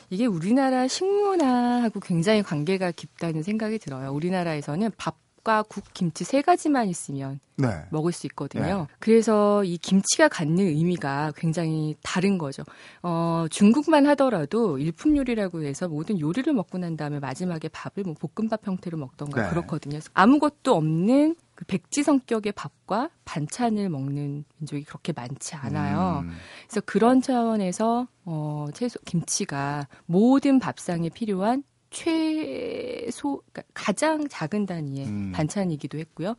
이게 0.10 0.26
우리나라 0.26 0.88
식문화하고 0.88 2.00
굉장히 2.00 2.42
관계가 2.42 2.92
깊다는 2.92 3.44
생각이 3.44 3.78
들어요. 3.80 4.12
우리나라에서는 4.14 4.92
밥 4.98 5.18
밥과 5.48 5.64
국, 5.64 5.86
김치 5.94 6.26
세 6.26 6.42
가지만 6.42 6.90
있으면 6.90 7.40
네. 7.56 7.70
먹을 7.90 8.12
수 8.12 8.28
있거든요. 8.28 8.80
네. 8.82 8.88
그래서 9.00 9.64
이 9.64 9.78
김치가 9.78 10.28
갖는 10.28 10.60
의미가 10.60 11.32
굉장히 11.38 11.96
다른 12.04 12.38
거죠. 12.38 12.64
어, 13.02 13.46
중국만 13.50 14.06
하더라도 14.08 14.78
일품 14.78 15.16
요리라고 15.16 15.64
해서 15.64 15.88
모든 15.88 16.20
요리를 16.20 16.52
먹고 16.54 16.78
난 16.78 16.98
다음에 16.98 17.20
마지막에 17.20 17.70
밥을 17.70 18.04
뭐 18.04 18.14
볶음밥 18.14 18.68
형태로 18.68 18.98
먹던가 18.98 19.44
네. 19.44 19.50
그렇거든요. 19.50 20.00
아무것도 20.14 20.76
없는 20.76 21.36
그 21.56 21.66
백지 21.66 22.04
성격의 22.04 22.52
밥과 22.52 23.10
반찬을 23.26 23.90
먹는 23.90 24.44
민족이 24.58 24.84
그렇게 24.84 25.14
많지 25.14 25.56
않아요. 25.56 26.24
음. 26.24 26.32
그래서 26.68 26.82
그런 26.82 27.22
차원에서 27.22 28.08
어, 28.26 28.68
채소 28.74 29.00
김치가 29.06 29.88
모든 30.06 30.60
밥상에 30.60 31.10
필요한 31.10 31.64
최소 31.90 33.42
그러니까 33.52 33.64
가장 33.74 34.28
작은 34.28 34.66
단위의 34.66 35.06
음. 35.06 35.32
반찬이기도 35.34 35.98
했고요. 35.98 36.36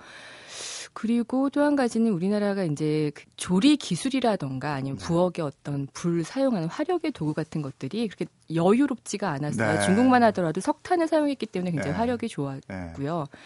그리고 0.92 1.50
또 1.50 1.62
한 1.62 1.76
가지는 1.76 2.12
우리나라가 2.12 2.64
이제 2.64 3.10
그 3.14 3.24
조리 3.36 3.76
기술이라던가 3.76 4.72
아니면 4.72 4.98
네. 4.98 5.04
부엌의 5.04 5.44
어떤 5.44 5.86
불 5.92 6.24
사용하는 6.24 6.68
화력의 6.68 7.12
도구 7.12 7.34
같은 7.34 7.62
것들이 7.62 8.08
그렇게 8.08 8.26
여유롭지가 8.54 9.28
않았어요. 9.30 9.80
네. 9.80 9.84
중국만 9.84 10.22
하더라도 10.24 10.60
석탄을 10.60 11.08
사용했기 11.08 11.46
때문에 11.46 11.72
굉장히 11.72 11.92
네. 11.92 11.98
화력이 11.98 12.28
좋았고요. 12.28 13.26
네. 13.30 13.38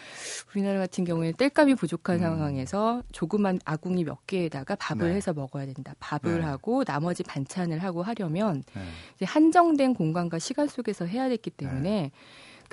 우리나라 0.53 0.79
같은 0.79 1.03
경우에는 1.03 1.35
땔감이 1.37 1.75
부족한 1.75 2.17
음. 2.17 2.21
상황에서 2.21 3.03
조그만 3.11 3.59
아궁이 3.65 4.05
몇 4.05 4.25
개에다가 4.27 4.75
밥을 4.75 5.09
네. 5.09 5.15
해서 5.15 5.33
먹어야 5.33 5.65
된다. 5.65 5.93
밥을 5.99 6.39
네. 6.39 6.45
하고 6.45 6.83
나머지 6.83 7.23
반찬을 7.23 7.79
하고 7.79 8.03
하려면 8.03 8.63
한정된 9.21 9.95
공간과 9.95 10.39
시간 10.39 10.67
속에서 10.67 11.05
해야 11.05 11.27
됐기 11.29 11.49
때문에 11.49 12.11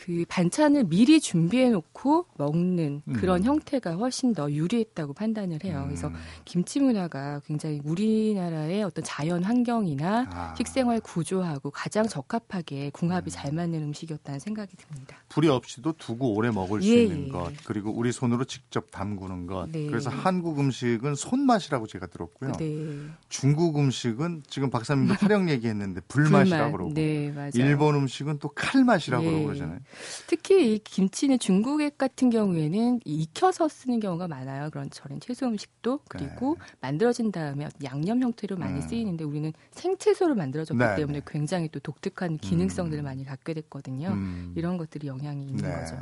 그 0.01 0.25
반찬을 0.29 0.85
미리 0.85 1.21
준비해 1.21 1.69
놓고 1.69 2.27
먹는 2.39 3.03
그런 3.13 3.41
음. 3.41 3.45
형태가 3.45 3.97
훨씬 3.97 4.33
더 4.33 4.51
유리했다고 4.51 5.13
판단을 5.13 5.63
해요. 5.63 5.83
음. 5.83 5.89
그래서 5.89 6.11
김치 6.47 6.81
문화가 6.81 7.41
굉장히 7.47 7.81
우리나라의 7.85 8.83
어떤 8.83 9.05
자연 9.05 9.45
환경이나 9.45 10.27
아. 10.31 10.55
식생활 10.57 11.01
구조하고 11.01 11.71
가장 11.71 12.09
적합하게 12.09 12.91
궁합이 12.91 13.29
음. 13.29 13.31
잘 13.31 13.53
맞는 13.53 13.83
음식이었다는 13.83 14.41
생각이 14.41 14.75
듭니다. 14.77 15.17
불이 15.29 15.49
없이도 15.49 15.93
두고 15.93 16.35
오래 16.35 16.51
먹을 16.51 16.81
수 16.81 16.89
예, 16.89 17.05
있는 17.05 17.27
예. 17.27 17.29
것 17.29 17.53
그리고 17.65 17.93
우리 17.93 18.11
손으로 18.11 18.45
직접 18.45 18.91
담그는 18.91 19.47
것 19.47 19.69
네. 19.71 19.87
그래서 19.87 20.09
한국 20.09 20.59
음식은 20.59 21.15
손맛이라고 21.15 21.87
제가 21.87 22.07
들었고요. 22.07 22.53
네. 22.53 22.97
중국 23.29 23.79
음식은 23.79 24.45
지금 24.49 24.71
박사님도 24.71 25.15
화력 25.21 25.51
얘기했는데 25.51 26.01
불맛이라고 26.09 26.73
그러고 26.73 26.95
네, 26.95 27.33
일본 27.55 27.97
음식은 27.97 28.39
또 28.39 28.49
칼맛이라고 28.49 29.25
예. 29.25 29.45
그러잖아요. 29.45 29.81
특히 30.27 30.75
이 30.75 30.79
김치는 30.79 31.39
중국액 31.39 31.99
같은 31.99 32.31
경우에는 32.31 33.01
익혀서 33.05 33.69
쓰는 33.69 34.01
경우가 34.01 34.29
많아요. 34.29 34.71
그런 34.71 34.91
저런 34.91 35.21
채소 35.21 35.47
음식도 35.47 36.01
그리고 36.09 36.57
네. 36.59 36.67
만들어진 36.81 37.33
다음에 37.33 37.69
양념 37.85 38.21
형태로 38.23 38.57
많이 38.57 38.81
음. 38.81 38.81
쓰이는데 38.81 39.25
우리는 39.25 39.53
생채소로 39.73 40.35
만들어졌기 40.35 40.79
네. 40.79 40.97
때문에 40.97 41.23
굉장히 41.27 41.69
또 41.69 41.81
독특한 41.81 42.39
기능성들을 42.39 43.03
음. 43.03 43.05
많이 43.05 43.25
갖게 43.25 43.55
됐거든요. 43.55 44.09
음. 44.09 44.53
이런 44.57 44.77
것들이 44.77 45.07
영향이 45.07 45.45
있는 45.45 45.65
네. 45.65 45.75
거죠. 45.75 45.97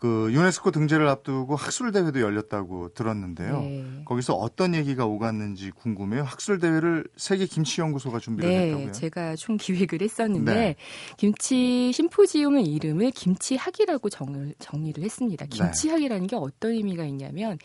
그 0.00 0.32
유네스코 0.32 0.70
등재를 0.70 1.08
앞두고 1.08 1.56
학술 1.56 1.90
대회도 1.90 2.20
열렸다고 2.20 2.90
들었는데요. 2.90 3.60
네. 3.62 4.02
거기서 4.04 4.34
어떤 4.34 4.76
얘기가 4.76 5.04
오갔는지 5.04 5.72
궁금해요. 5.72 6.22
학술 6.22 6.60
대회를 6.60 7.04
세계 7.16 7.46
김치 7.46 7.80
연구소가 7.80 8.20
준비를 8.20 8.48
네, 8.48 8.66
했다고요? 8.66 8.92
제가 8.92 9.34
총 9.34 9.56
기획을 9.56 10.00
했었는데 10.00 10.54
네. 10.54 10.76
김치 11.16 11.90
심포지움의 11.92 12.64
이름을 12.66 13.10
김치학이라고 13.10 14.08
정을, 14.08 14.54
정의를 14.60 15.02
했습니다. 15.02 15.46
네. 15.46 15.50
김치학이라는 15.50 16.28
게 16.28 16.36
어떤 16.36 16.74
의미가 16.74 17.04
있냐면 17.06 17.58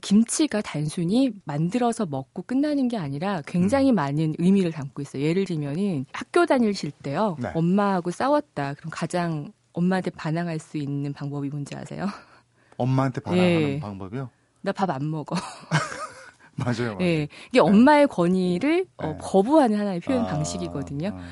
김치가 0.00 0.60
단순히 0.60 1.30
만들어서 1.44 2.06
먹고 2.06 2.42
끝나는 2.42 2.88
게 2.88 2.96
아니라 2.96 3.40
굉장히 3.46 3.92
음. 3.92 3.94
많은 3.94 4.34
의미를 4.38 4.72
담고 4.72 5.02
있어요. 5.02 5.22
예를 5.22 5.44
들면은 5.44 6.06
학교 6.12 6.44
다니실 6.44 6.90
때요. 6.90 7.36
네. 7.40 7.50
엄마하고 7.54 8.10
싸웠다. 8.10 8.74
그럼 8.74 8.90
가장 8.90 9.52
엄마한테 9.78 10.10
반항할 10.10 10.58
수 10.58 10.76
있는 10.76 11.12
방법이 11.12 11.48
뭔지 11.48 11.76
아세요? 11.76 12.06
엄마한테 12.76 13.20
반항하는 13.20 13.74
예. 13.76 13.80
방법이요? 13.80 14.30
나 14.62 14.72
밥 14.72 14.90
안 14.90 15.08
먹어. 15.08 15.36
맞아요, 16.56 16.96
맞아요. 16.96 17.02
예. 17.02 17.28
이게 17.48 17.60
엄마의 17.60 18.08
권위를 18.08 18.86
어, 18.96 19.02
네. 19.02 19.08
어, 19.10 19.18
거부하는 19.18 19.78
하나의 19.78 20.00
표현 20.00 20.24
아, 20.24 20.26
방식이거든요. 20.26 21.10
아. 21.14 21.28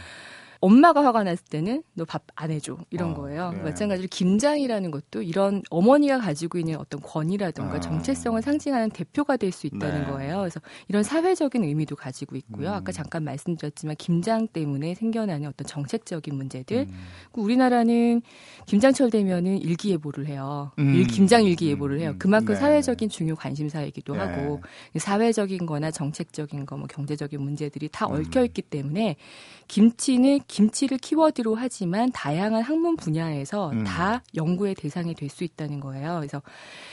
엄마가 0.60 1.04
화가 1.04 1.24
났을 1.24 1.44
때는 1.46 1.82
너 1.94 2.04
밥 2.04 2.22
안 2.36 2.50
해줘 2.50 2.76
이런 2.90 3.12
어, 3.12 3.14
거예요. 3.14 3.52
예. 3.54 3.58
마찬가지로 3.62 4.08
김장이라는 4.10 4.90
것도 4.90 5.22
이런 5.22 5.62
어머니가 5.70 6.18
가지고 6.18 6.58
있는 6.58 6.76
어떤 6.76 7.00
권위라든가 7.00 7.76
아. 7.76 7.80
정체성을 7.80 8.40
상징하는 8.42 8.90
대표가 8.90 9.36
될 9.36 9.52
수 9.52 9.66
있다는 9.66 10.02
네. 10.02 10.06
거예요. 10.06 10.38
그래서 10.40 10.60
이런 10.88 11.02
사회적인 11.02 11.64
의미도 11.64 11.96
가지고 11.96 12.36
있고요. 12.36 12.68
음. 12.68 12.74
아까 12.74 12.92
잠깐 12.92 13.24
말씀드렸지만 13.24 13.96
김장 13.96 14.46
때문에 14.48 14.94
생겨나는 14.94 15.48
어떤 15.48 15.66
정책적인 15.66 16.34
문제들. 16.34 16.86
음. 16.88 16.94
우리나라는 17.32 18.20
김장철 18.66 19.10
되면은 19.10 19.58
일기예보를 19.62 20.26
해요. 20.26 20.72
음. 20.78 21.04
김장 21.08 21.44
일기예보를 21.44 22.00
해요. 22.00 22.10
음. 22.10 22.18
그만큼 22.18 22.54
네. 22.54 22.60
사회적인 22.60 23.08
중요 23.08 23.34
관심사이기도 23.36 24.12
네. 24.14 24.18
하고 24.18 24.60
사회적인 24.98 25.64
거나 25.64 25.90
정책적인 25.90 26.66
거, 26.66 26.76
뭐 26.76 26.86
경제적인 26.86 27.40
문제들이 27.40 27.88
다 27.90 28.06
얽혀 28.06 28.44
있기 28.44 28.62
때문에 28.62 29.16
김치는 29.68 30.40
김치를 30.48 30.98
키워드로 30.98 31.54
하지만 31.54 32.10
다양한 32.12 32.62
학문 32.62 32.96
분야에서 32.96 33.70
음. 33.70 33.84
다 33.84 34.22
연구의 34.34 34.74
대상이 34.74 35.14
될 35.14 35.26
수 35.28 35.44
있다는 35.44 35.80
거예요. 35.80 36.16
그래서 36.16 36.40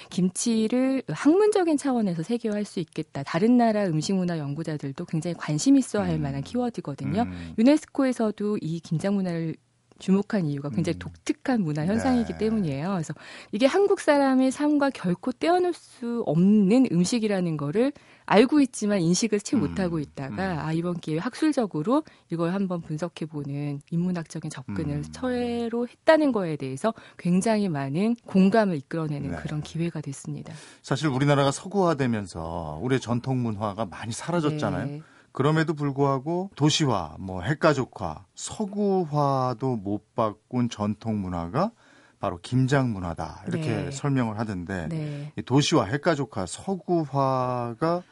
김치를 0.10 1.04
학문적인 1.08 1.78
차원에서 1.78 2.24
세계화할 2.24 2.66
수 2.66 2.80
있겠다. 2.80 3.24
다른 3.24 3.58
나라 3.58 3.86
음식문화 3.86 4.38
연구자들도 4.38 5.06
굉장히 5.06 5.36
관심 5.38 5.78
있어 5.78 6.02
할 6.02 6.16
음. 6.16 6.22
만한 6.24 6.42
키워드거든요. 6.42 7.22
음. 7.24 7.54
유네스코에서도 7.58 8.58
이 8.62 8.80
김장 8.80 9.16
문화를 9.16 9.56
주목한 10.00 10.46
이유가 10.46 10.70
굉장히 10.70 10.98
음. 10.98 11.00
독특한 11.00 11.62
문화 11.62 11.86
현상이기 11.86 12.34
네. 12.34 12.38
때문이에요. 12.38 12.90
그래서 12.90 13.14
이게 13.52 13.66
한국 13.66 14.00
사람의 14.00 14.52
삶과 14.52 14.90
결코 14.92 15.32
떼어놓을 15.32 15.74
수 15.74 16.24
없는 16.26 16.88
음식이라는 16.92 17.58
거를 17.58 17.92
알고 18.26 18.62
있지만 18.62 19.02
인식을 19.02 19.40
채 19.42 19.58
음. 19.58 19.62
못하고 19.62 20.00
있다가 20.00 20.54
음. 20.54 20.60
아 20.60 20.74
이번 20.74 21.00
기회에 21.00 21.20
학술적으로 21.20 22.04
이걸 22.32 22.54
한번 22.54 22.82
분석해 22.82 23.26
보는 23.26 23.82
인문학적인 23.92 24.50
접근을 24.50 24.98
음. 24.98 25.04
처로 25.12 25.88
했다는 25.88 26.32
거에 26.32 26.56
대해서 26.56 26.94
굉장히 27.18 27.70
많은 27.70 28.16
공감을 28.26 28.78
이끌어내는 28.78 29.32
네. 29.32 29.38
그런 29.38 29.62
기회가 29.62 30.02
됐습니다. 30.02 30.54
사실 30.82 31.08
우리나라가 31.08 31.52
서구화되면서 31.52 32.80
우리의 32.82 33.00
전통 33.00 33.42
문화가 33.44 33.86
많이 33.86 34.12
사라졌잖아요. 34.14 34.86
네. 34.86 35.02
그럼에도 35.34 35.74
불구하고 35.74 36.52
도시화, 36.56 37.18
뭐 37.20 37.42
핵가족화, 37.42 38.26
서구화도 38.36 39.76
못 39.78 40.16
바꾼 40.16 40.70
전통 40.70 41.22
문화가 41.22 41.72
바로 42.20 42.40
김장 42.42 42.94
문화다 42.94 43.44
이렇게 43.48 43.72
네. 43.72 43.92
설명을 43.92 44.40
하던데 44.40 44.88
네. 44.88 45.34
도시화, 45.46 45.86
핵가족화, 45.86 46.46
서구화가 46.46 48.04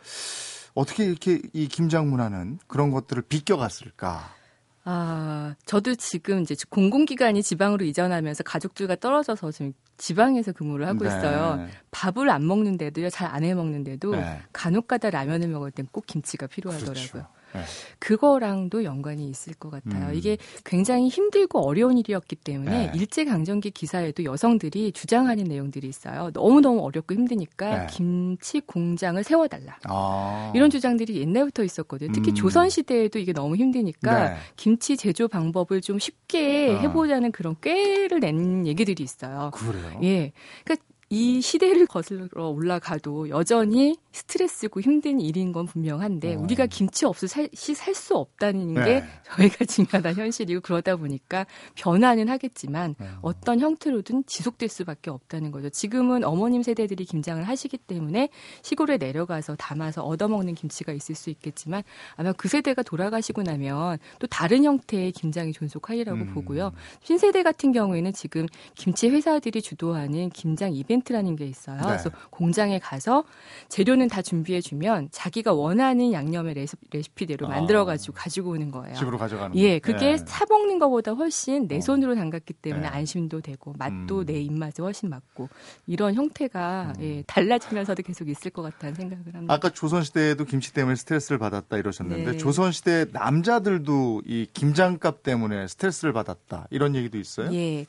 어떻게 0.74 1.06
이렇게 1.06 1.42
이 1.54 1.68
김장 1.68 2.10
문화는 2.10 2.60
그런 2.68 2.92
것들을 2.92 3.22
비껴갔을까? 3.24 4.41
아, 4.84 5.56
저도 5.66 5.96
지금 5.96 6.42
이제 6.42 6.56
공공기관이 6.70 7.44
지방으로 7.44 7.86
이전하면서 7.86 8.44
가족들과 8.44 8.96
떨어져서 8.96 9.52
지금 9.52 9.74
지방에서 9.98 10.52
근무를 10.54 10.88
하고 10.88 11.04
네. 11.04 11.08
있어요. 11.10 11.68
밥을 11.92 12.30
안 12.30 12.48
먹는데도요, 12.48 13.10
잘 13.12 13.28
안 13.34 13.44
해 13.44 13.54
먹는데도 13.54 14.12
네. 14.16 14.42
간혹가다 14.54 15.12
라면을 15.12 15.48
먹을 15.50 15.72
땐 15.72 15.88
꼭 15.92 16.06
김치가 16.08 16.48
필요하더라고요. 16.48 16.94
그렇죠. 17.12 17.28
네. 17.54 17.62
그거랑도 18.00 18.84
연관이 18.84 19.30
있을 19.30 19.54
것 19.54 19.70
같아요. 19.70 20.10
음. 20.10 20.14
이게 20.14 20.38
굉장히 20.66 21.08
힘들고 21.10 21.60
어려운 21.60 21.98
일이었기 21.98 22.36
때문에 22.38 22.92
네. 22.92 22.92
일제 22.96 23.26
강점기 23.26 23.72
기사에도 23.72 24.24
여성들이 24.24 24.92
주장하는 24.92 25.44
내용들이 25.46 25.88
있어요. 25.88 26.32
너무 26.32 26.62
너무 26.62 26.82
어렵고 26.82 27.14
힘드니까 27.14 27.78
네. 27.78 27.88
김치 27.92 28.60
공장을 28.62 29.24
세워달라. 29.24 29.78
아. 29.84 30.52
이런 30.56 30.70
주장들이 30.70 31.18
옛날부터 31.18 31.64
있었거든요. 31.64 32.12
특히 32.14 32.32
음. 32.32 32.36
조선 32.36 32.70
시대에도 32.70 33.20
이게 33.20 33.34
너무 33.34 33.56
힘드니까 33.56 34.30
네. 34.30 34.36
김치 34.56 34.98
제조 34.98 35.28
방법을 35.28 35.82
좀 35.82 36.00
쉽게 36.00 36.76
아. 36.78 36.82
해보자는 36.82 37.32
그런 37.32 37.56
꾀를 37.62 38.20
낸 38.20 38.66
얘기들이 38.66 39.04
있어요. 39.04 39.52
그래요? 39.54 40.00
예. 40.04 40.32
그러니까 40.64 40.86
이 41.14 41.42
시대를 41.42 41.88
거슬러 41.88 42.48
올라가도 42.48 43.28
여전히 43.28 43.98
스트레스고 44.14 44.80
힘든 44.80 45.20
일인 45.20 45.52
건 45.52 45.66
분명한데 45.66 46.36
어. 46.36 46.40
우리가 46.40 46.68
김치 46.68 47.06
없이 47.06 47.28
살 47.28 47.92
수 47.94 48.16
없다는 48.16 48.74
네. 48.76 48.86
게 48.86 49.04
저희가 49.36 49.66
직면한 49.68 50.16
현실이고 50.16 50.62
그러다 50.62 50.96
보니까 50.96 51.46
변화는 51.76 52.30
하겠지만 52.30 52.96
어. 53.00 53.20
어떤 53.22 53.60
형태로든 53.60 54.24
지속될 54.26 54.70
수밖에 54.70 55.10
없다는 55.10 55.52
거죠. 55.52 55.70
지금은 55.70 56.24
어머님 56.24 56.64
세대들이 56.64 57.04
김장을 57.04 57.44
하시기 57.44 57.78
때문에 57.78 58.30
시골에 58.62 58.98
내려가서 58.98 59.58
담아서 59.58 60.04
얻어먹는 60.04 60.56
김치가 60.56 60.94
있을 60.94 61.16
수 61.16 61.30
있겠지만 61.30 61.84
아마 62.16 62.32
그 62.32 62.48
세대가 62.48 62.82
돌아가시고 62.84 63.44
나면 63.44 64.00
또 64.20 64.28
다른 64.28 64.64
형태의 64.64 65.12
김장이 65.12 65.52
존속하리라고 65.52 66.20
음. 66.22 66.34
보고요. 66.34 66.72
신세대 67.04 67.44
같은 67.44 67.74
경우에는 67.74 68.14
지금 68.14 68.48
김치 68.76 69.10
회사들이 69.10 69.62
주도하는 69.62 70.30
김장 70.30 70.74
이벤트 70.74 71.01
라는 71.10 71.36
게 71.36 71.46
있어요. 71.46 71.78
네. 71.78 71.84
그래서 71.84 72.10
공장에 72.30 72.80
가서 72.80 73.24
재료는 73.70 74.08
다 74.08 74.22
준비해 74.22 74.62
주면 74.62 75.10
자기가 75.12 75.54
원하는 75.54 76.14
양념의 76.14 76.54
레시피, 76.92 77.26
대로 77.26 77.48
만들어 77.48 77.86
가지고 77.86 78.18
아. 78.18 78.24
가지고 78.24 78.52
오는 78.52 78.72
거예요. 78.72 78.96
집으로 78.96 79.18
가져가는. 79.18 79.56
예, 79.58 79.80
그게 79.80 80.12
예. 80.12 80.18
사 80.18 80.46
먹는 80.50 80.80
것보다 80.80 81.12
훨씬 81.12 81.68
내 81.68 81.78
어. 81.78 81.82
손으로 81.82 82.16
담갔기 82.16 82.54
때문에 82.54 82.86
예. 82.86 82.90
안심도 82.90 83.42
되고 83.42 83.74
맛도 83.78 84.20
음. 84.20 84.26
내 84.26 84.40
입맛에 84.42 84.82
훨씬 84.82 85.10
맞고 85.10 85.50
이런 85.88 86.14
형태가 86.16 86.94
음. 86.98 87.04
예, 87.04 87.24
달라지면서도 87.24 88.04
계속 88.04 88.30
있을 88.30 88.52
것 88.52 88.62
같다는 88.62 88.96
생각을 88.96 89.34
합니다. 89.34 89.54
아까 89.54 89.70
조선 89.70 90.04
시대에도 90.04 90.46
김치 90.46 90.74
때문에 90.74 90.96
스트레스를 90.96 91.38
받았다 91.40 91.78
이러셨는데 91.78 92.32
네. 92.32 92.38
조선 92.38 92.72
시대 92.72 93.06
남자들도 93.12 94.24
이 94.26 94.48
김장값 94.54 95.24
때문에 95.24 95.68
스트레스를 95.68 96.14
받았다 96.14 96.68
이런 96.70 96.96
얘기도 96.96 97.18
있어요? 97.18 97.54
예. 97.54 97.86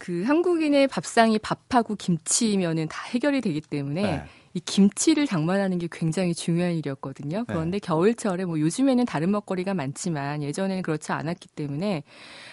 그 0.00 0.22
한국인의 0.22 0.88
밥상이 0.88 1.38
밥하고 1.38 1.94
김치면은 1.94 2.88
다 2.88 3.02
해결이 3.04 3.42
되기 3.42 3.60
때문에 3.60 4.02
네. 4.02 4.24
이 4.52 4.60
김치를 4.60 5.26
장만하는 5.26 5.78
게 5.78 5.88
굉장히 5.92 6.34
중요한 6.34 6.72
일이었거든요. 6.72 7.38
네. 7.38 7.44
그런데 7.46 7.78
네. 7.78 7.86
겨울철에 7.86 8.46
뭐 8.46 8.58
요즘에는 8.58 9.04
다른 9.04 9.30
먹거리가 9.30 9.74
많지만 9.74 10.42
예전에는 10.42 10.82
그렇지 10.82 11.12
않았기 11.12 11.50
때문에 11.50 12.02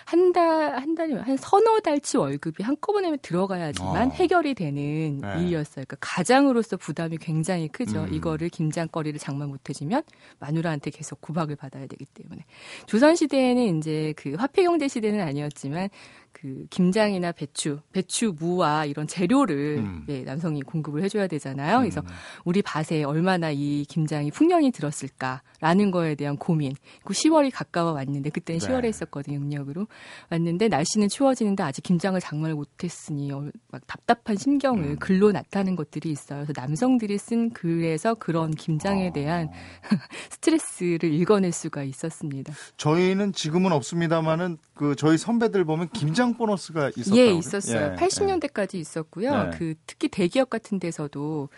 한 0.06 0.32
달, 0.32 0.78
한 0.78 0.94
달이면 0.94 1.24
한 1.24 1.38
서너 1.38 1.80
달치 1.80 2.18
월급이 2.18 2.62
한꺼번에 2.62 3.16
들어가야지만 3.18 4.10
어. 4.10 4.12
해결이 4.12 4.54
되는 4.54 5.22
네. 5.22 5.42
일이었어요. 5.42 5.86
그러니까 5.88 5.98
가장으로서 6.02 6.78
부담이 6.78 7.18
굉장히 7.18 7.68
크죠. 7.70 8.04
음. 8.04 8.14
이거를 8.14 8.50
김장거리를 8.50 9.18
장만 9.20 9.48
못해주면 9.50 10.04
마누라한테 10.40 10.92
계속 10.92 11.22
구박을 11.22 11.56
받아야 11.56 11.88
되기 11.88 12.06
때문에. 12.06 12.46
조선시대에는 12.86 13.78
이제 13.78 14.14
그 14.18 14.36
화폐경제 14.36 14.88
시대는 14.88 15.22
아니었지만 15.22 15.90
그 16.40 16.68
김장이나 16.70 17.32
배추, 17.32 17.80
배추 17.92 18.36
무와 18.38 18.86
이런 18.86 19.08
재료를 19.08 19.78
음. 19.80 20.06
예, 20.08 20.22
남성이 20.22 20.62
공급을 20.62 21.02
해줘야 21.02 21.26
되잖아요. 21.26 21.80
그래서 21.80 22.02
음. 22.02 22.08
우리 22.46 22.62
밭에 22.62 23.04
얼마나 23.04 23.50
이 23.50 23.86
김장이 23.90 24.30
풍년이 24.30 24.70
들었을까라는 24.72 25.90
거에 25.90 26.14
대한 26.14 26.38
고민. 26.38 26.76
그 27.04 27.14
10월이 27.14 27.50
가까워 27.52 27.94
왔는데 27.94 28.30
그때는 28.30 28.60
네. 28.60 28.68
10월에 28.68 28.86
했었거든요, 28.86 29.40
음력으로 29.40 29.88
왔는데 30.30 30.68
날씨는 30.68 31.10
추워지는데 31.10 31.64
아직 31.64 31.82
김장을 31.82 32.22
장만을 32.22 32.56
못했으니 32.56 33.32
막 33.72 33.82
답답한 33.88 34.36
심경을 34.36 34.84
음. 34.84 35.00
글로 35.00 35.32
나타낸 35.32 35.76
것들이 35.76 36.12
있어요. 36.12 36.44
그래서 36.46 36.54
남성들이 36.56 37.18
쓴 37.18 37.50
글에서 37.50 38.14
그런 38.14 38.52
김장에 38.52 39.10
아. 39.10 39.12
대한 39.12 39.50
스트레스를 40.30 41.12
읽어낼 41.12 41.52
수가 41.52 41.82
있었습니다. 41.84 42.54
저희는 42.78 43.34
지금은 43.34 43.72
없습니다만은 43.72 44.60
그 44.76 44.96
저희 44.96 45.18
선배들 45.18 45.66
보면 45.66 45.90
김장 45.90 46.27
시장 46.28 46.34
보너스가 46.38 46.92
있었다고 46.96 47.18
예, 47.18 47.32
있었어요. 47.32 47.94
예, 47.94 47.96
80년대까지 47.96 48.76
예. 48.76 48.80
있었고요. 48.80 49.32
네. 49.32 49.50
그 49.58 49.74
특히 49.86 50.08
대기업 50.08 50.50
같은 50.50 50.80
데서도 50.80 51.50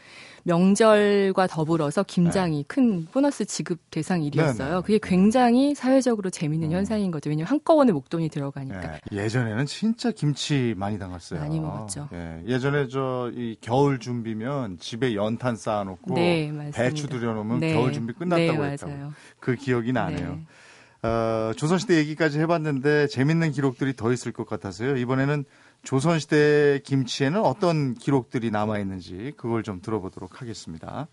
명절과 0.44 1.48
더불어서 1.48 2.04
김장이 2.04 2.58
네. 2.58 2.64
큰 2.68 3.06
보너스 3.12 3.46
지급 3.46 3.80
대상 3.92 4.24
일이었어요. 4.24 4.70
네, 4.70 4.76
네. 4.76 4.82
그게 4.82 5.00
굉장히 5.02 5.76
사회적으로 5.76 6.30
재밌는 6.30 6.70
음. 6.70 6.74
현상인 6.74 7.12
거죠. 7.12 7.30
왜냐하면 7.30 7.48
한꺼번에 7.50 7.92
목돈이 7.92 8.30
들어가니까. 8.30 9.00
예. 9.12 9.18
예전에는 9.24 9.66
진짜 9.66 10.12
김치 10.12 10.74
많이 10.78 10.98
담갔어요. 10.98 11.40
많이 11.40 11.60
먹었죠. 11.60 12.10
예. 12.14 12.60
전에 12.60 12.88
저 12.88 13.30
이 13.40 13.56
겨울 13.62 14.00
준비면 14.00 14.78
집에 14.80 15.16
연탄 15.16 15.56
쌓아놓고 15.56 16.14
네, 16.14 16.52
배추 16.74 17.08
들여놓으면 17.08 17.60
네. 17.60 17.74
겨울 17.74 17.94
준비 17.94 18.14
끝났다고 18.14 18.64
네, 18.64 18.72
했다고. 18.72 19.12
그 19.40 19.56
기억이 19.56 19.94
나네요. 19.94 20.36
네. 20.36 20.46
어, 21.02 21.52
조선시대 21.56 21.96
얘기까지 21.98 22.40
해봤는데 22.40 23.08
재밌는 23.08 23.52
기록들이 23.52 23.96
더 23.96 24.12
있을 24.12 24.32
것 24.32 24.48
같아서요. 24.48 24.98
이번에는 24.98 25.46
조선시대 25.84 26.82
김치에는 26.84 27.40
어떤 27.42 27.94
기록들이 27.94 28.52
남아있는지 28.52 29.34
그걸 29.38 29.64
좀 29.64 29.82
들어보도록 29.82 30.42
하겠습니다. 30.42 31.08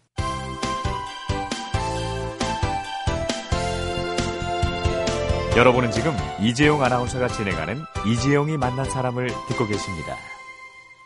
여러분은 5.56 5.90
지금 5.90 6.12
이재용 6.42 6.82
아나운서가 6.82 7.28
진행하는 7.28 7.78
이재용이 8.06 8.58
만난 8.58 8.90
사람을 8.90 9.28
듣고 9.48 9.66
계십니다. 9.66 10.14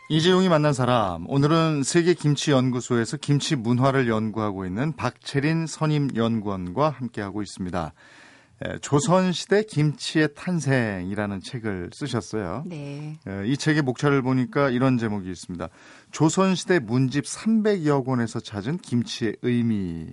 이재용이 0.09 0.49
만난 0.49 0.73
사람, 0.73 1.23
오늘은 1.29 1.83
세계김치연구소에서 1.83 3.15
김치 3.15 3.55
문화를 3.55 4.09
연구하고 4.09 4.65
있는 4.65 4.93
박채린 4.97 5.67
선임연구원과 5.67 6.89
함께하고 6.89 7.41
있습니다. 7.41 7.93
조선시대 8.81 9.63
김치의 9.63 10.29
탄생이라는 10.35 11.41
책을 11.41 11.89
쓰셨어요. 11.93 12.63
네. 12.67 13.17
이 13.45 13.57
책의 13.57 13.81
목차를 13.81 14.21
보니까 14.21 14.69
이런 14.69 14.97
제목이 14.97 15.29
있습니다. 15.29 15.67
조선시대 16.11 16.79
문집 16.79 17.25
300여 17.25 18.05
권에서 18.05 18.39
찾은 18.39 18.77
김치의 18.77 19.37
의미. 19.41 20.07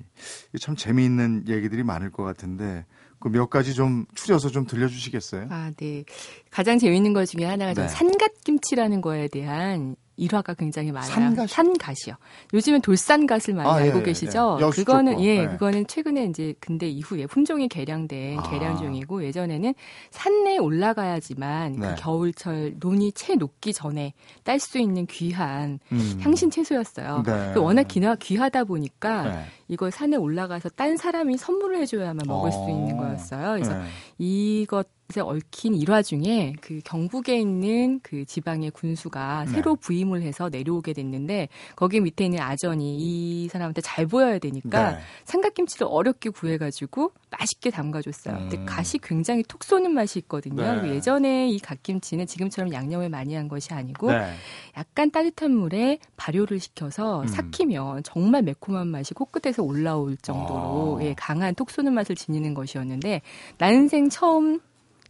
참 0.61 0.77
재미있는 0.77 1.45
얘기들이 1.49 1.83
많을 1.83 2.11
것 2.11 2.25
같은데 2.25 2.87
그몇 3.21 3.51
가지 3.51 3.75
좀 3.75 4.07
추려서 4.15 4.49
좀 4.49 4.67
들려주시겠어요? 4.67 5.49
아, 5.51 5.71
네. 5.77 6.05
가장 6.51 6.79
재미있는 6.79 7.13
것 7.13 7.27
중에 7.27 7.45
하나가 7.45 7.75
네. 7.75 7.89
산갓김치라는 7.89 9.01
거에 9.01 9.29
대한 9.29 9.97
일화가 10.19 10.55
굉장히 10.55 10.93
많아요. 10.93 11.11
산갓이? 11.11 11.49
산갓이요. 11.49 12.17
요즘은 12.53 12.83
돌산갓을 12.83 13.55
많이 13.55 13.69
아, 13.69 13.75
알고 13.75 14.01
예, 14.01 14.03
계시죠? 14.03 14.59
예. 14.61 14.71
그거는 14.71 15.13
쪽 15.13 15.19
거. 15.19 15.25
예, 15.25 15.39
예. 15.39 15.47
그거는 15.47 15.87
최근에 15.87 16.25
이제 16.27 16.55
근대 16.61 16.89
이후에 16.89 17.27
품종이 17.27 17.69
개량된 17.69 18.39
아. 18.39 18.51
개량 18.51 18.77
중이고 18.79 19.25
예전에는 19.25 19.75
산내에 20.11 20.59
올라가야지만 20.59 21.73
네. 21.73 21.89
그 21.89 21.95
겨울철 22.03 22.75
논이 22.81 23.13
채 23.13 23.37
녹기 23.37 23.73
전에 23.73 24.13
딸 24.43 24.59
수 24.59 24.79
있는 24.79 25.07
귀한 25.07 25.79
음. 25.93 26.19
향신 26.21 26.51
채소였어요. 26.51 27.23
네. 27.25 27.53
그 27.55 27.61
워낙 27.61 27.85
귀하, 27.85 28.17
귀하다 28.17 28.65
보니까 28.65 29.23
네. 29.23 29.45
이걸 29.69 29.93
산에 29.93 30.17
올라가서 30.17 30.71
딴 30.71 30.97
사람이 30.97 31.37
선물을 31.37 31.79
해줘야만 31.79 32.27
먹을 32.27 32.51
수 32.51 32.59
있는 32.69 32.99
어. 32.99 33.03
거였어요. 33.03 33.53
그래서 33.53 33.75
네. 33.75 33.85
이것 34.19 34.98
에 35.17 35.21
얽힌 35.21 35.75
일화 35.75 36.03
중에 36.03 36.53
그 36.61 36.83
경북에 36.85 37.39
있는 37.39 37.99
그 38.03 38.27
지방의 38.27 38.73
군수가 38.73 39.45
네. 39.47 39.53
새로 39.53 39.75
부임을 39.75 40.21
해서 40.21 40.51
내려오게 40.51 40.93
됐는데 40.93 41.49
거기 41.77 41.99
밑에 41.99 42.27
있는 42.27 42.41
아전이 42.41 42.99
이 42.99 43.49
사람한테 43.49 43.81
잘 43.81 44.07
보여야 44.07 44.39
되니까 44.39 44.93
네. 44.93 44.99
삼각김치를 45.25 45.87
어렵게 45.89 46.29
구해가지고 46.29 47.13
맛있게 47.31 47.71
담가줬어요. 47.71 48.35
음. 48.35 48.49
근데 48.51 48.65
갓이 48.67 48.99
굉장히 49.03 49.43
톡 49.45 49.65
쏘는 49.65 49.93
맛이 49.95 50.19
있거든요. 50.19 50.63
네. 50.63 50.79
그리고 50.79 50.95
예전에 50.97 51.49
이 51.49 51.59
갓김치는 51.59 52.27
지금처럼 52.27 52.75
양념을 52.75 53.09
많이 53.09 53.35
한 53.35 53.49
것이 53.49 53.73
아니고 53.73 54.13
네. 54.13 54.35
약간 54.77 55.11
따뜻한 55.11 55.53
물에 55.53 56.01
발효를 56.19 56.61
시켜서 56.61 57.23
음. 57.23 57.27
삭히면 57.29 58.03
정말 58.03 58.43
매콤한 58.43 58.87
맛이 58.89 59.15
코끝에서 59.15 59.63
올라올 59.63 60.19
정도로 60.19 60.99
아. 61.01 61.05
예, 61.05 61.15
강한 61.15 61.55
톡 61.55 61.71
쏘는 61.71 61.95
맛을 61.95 62.15
지니는 62.15 62.53
것이었는데 62.53 63.23
난생 63.57 64.11
처음 64.11 64.61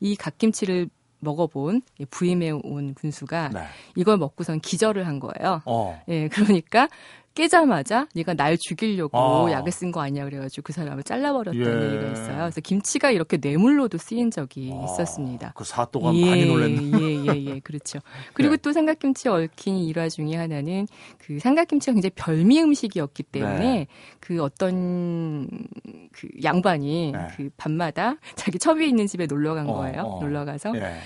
이 0.01 0.17
갓김치를 0.17 0.89
먹어본 1.21 1.83
이 1.99 2.05
부임해 2.05 2.51
온 2.63 2.95
군수가 2.95 3.49
네. 3.49 3.61
이걸 3.97 4.19
먹고선 4.19 4.61
기절을 4.61 5.07
한 5.07 5.19
거예요. 5.21 5.63
어. 5.65 6.01
예, 6.09 6.29
그러니까 6.29 6.89
깨자마자 7.39 8.09
네가 8.17 8.35
날 8.35 8.59
죽이려고 8.59 9.17
아. 9.17 9.53
약을 9.53 9.71
쓴 9.71 9.93
거 9.93 10.01
아니야 10.01 10.25
그래가지고 10.25 10.65
그 10.65 10.73
사람을 10.73 11.05
잘라버렸다는 11.05 11.83
예. 11.83 11.87
얘기가 11.87 12.11
있어요. 12.11 12.37
그래서 12.39 12.61
김치가 12.61 13.13
이렇게 13.13 13.37
뇌물로도 13.37 13.97
쓰인 13.97 14.33
적이 14.33 14.73
아, 14.75 14.85
있었습니다. 14.87 15.53
그 15.55 15.63
사또가 15.63 16.11
많이 16.11 16.47
놀랐네. 16.47 17.01
예, 17.01 17.33
예, 17.33 17.45
예, 17.45 17.61
그렇죠. 17.61 18.01
그리고 18.35 18.57
네. 18.57 18.63
또 18.63 18.73
삼각김치에 18.73 19.31
얽힌 19.31 19.77
일화 19.77 20.09
중에 20.09 20.35
하나는 20.35 20.89
그 21.19 21.39
삼각김치가 21.39 21.93
굉장히 21.93 22.11
별미 22.17 22.61
음식이었기 22.61 23.23
때문에 23.23 23.59
네. 23.59 23.87
그 24.19 24.43
어떤 24.43 25.49
그 26.11 26.27
양반이 26.43 27.13
네. 27.13 27.29
그 27.37 27.51
밤마다 27.57 28.17
자기 28.35 28.59
첩이 28.59 28.89
있는 28.89 29.07
집에 29.07 29.27
놀러 29.27 29.55
간 29.55 29.69
어, 29.69 29.75
거예요. 29.75 30.03
어. 30.03 30.21
놀러 30.21 30.45
가서 30.45 30.73
예. 30.75 30.97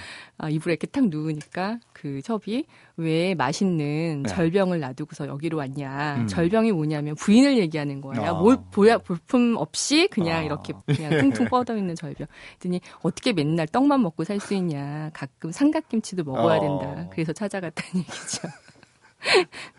아, 0.42 0.50
이불에 0.50 0.72
이렇게 0.72 0.88
탁 0.88 1.06
누우니까 1.08 1.78
그 1.92 2.20
첩이 2.20 2.64
왜 2.96 3.32
맛있는 3.36 4.24
네. 4.24 4.28
절병을 4.28 4.80
놔두고서 4.80 5.28
여기로 5.28 5.56
왔냐. 5.58 6.16
음. 6.16 6.26
절병이 6.26 6.72
뭐냐면 6.72 7.14
부인을 7.14 7.58
얘기하는 7.58 8.00
거예요. 8.00 8.26
아. 8.28 8.32
뭘 8.34 8.58
보야 8.72 8.98
볼품 8.98 9.54
없이 9.56 10.08
그냥 10.10 10.38
아. 10.38 10.42
이렇게 10.42 10.72
그냥 10.86 11.10
퉁퉁 11.20 11.46
뻗어 11.46 11.76
있는 11.76 11.94
절병. 11.94 12.26
그랬더니 12.58 12.80
어떻게 13.02 13.32
맨날 13.32 13.68
떡만 13.68 14.02
먹고 14.02 14.24
살 14.24 14.40
수 14.40 14.54
있냐. 14.54 15.10
가끔 15.14 15.52
삼각김치도 15.52 16.24
먹어야 16.24 16.56
어. 16.58 16.60
된다. 16.60 17.08
그래서 17.12 17.32
찾아갔다는 17.32 18.00
얘기죠. 18.02 18.48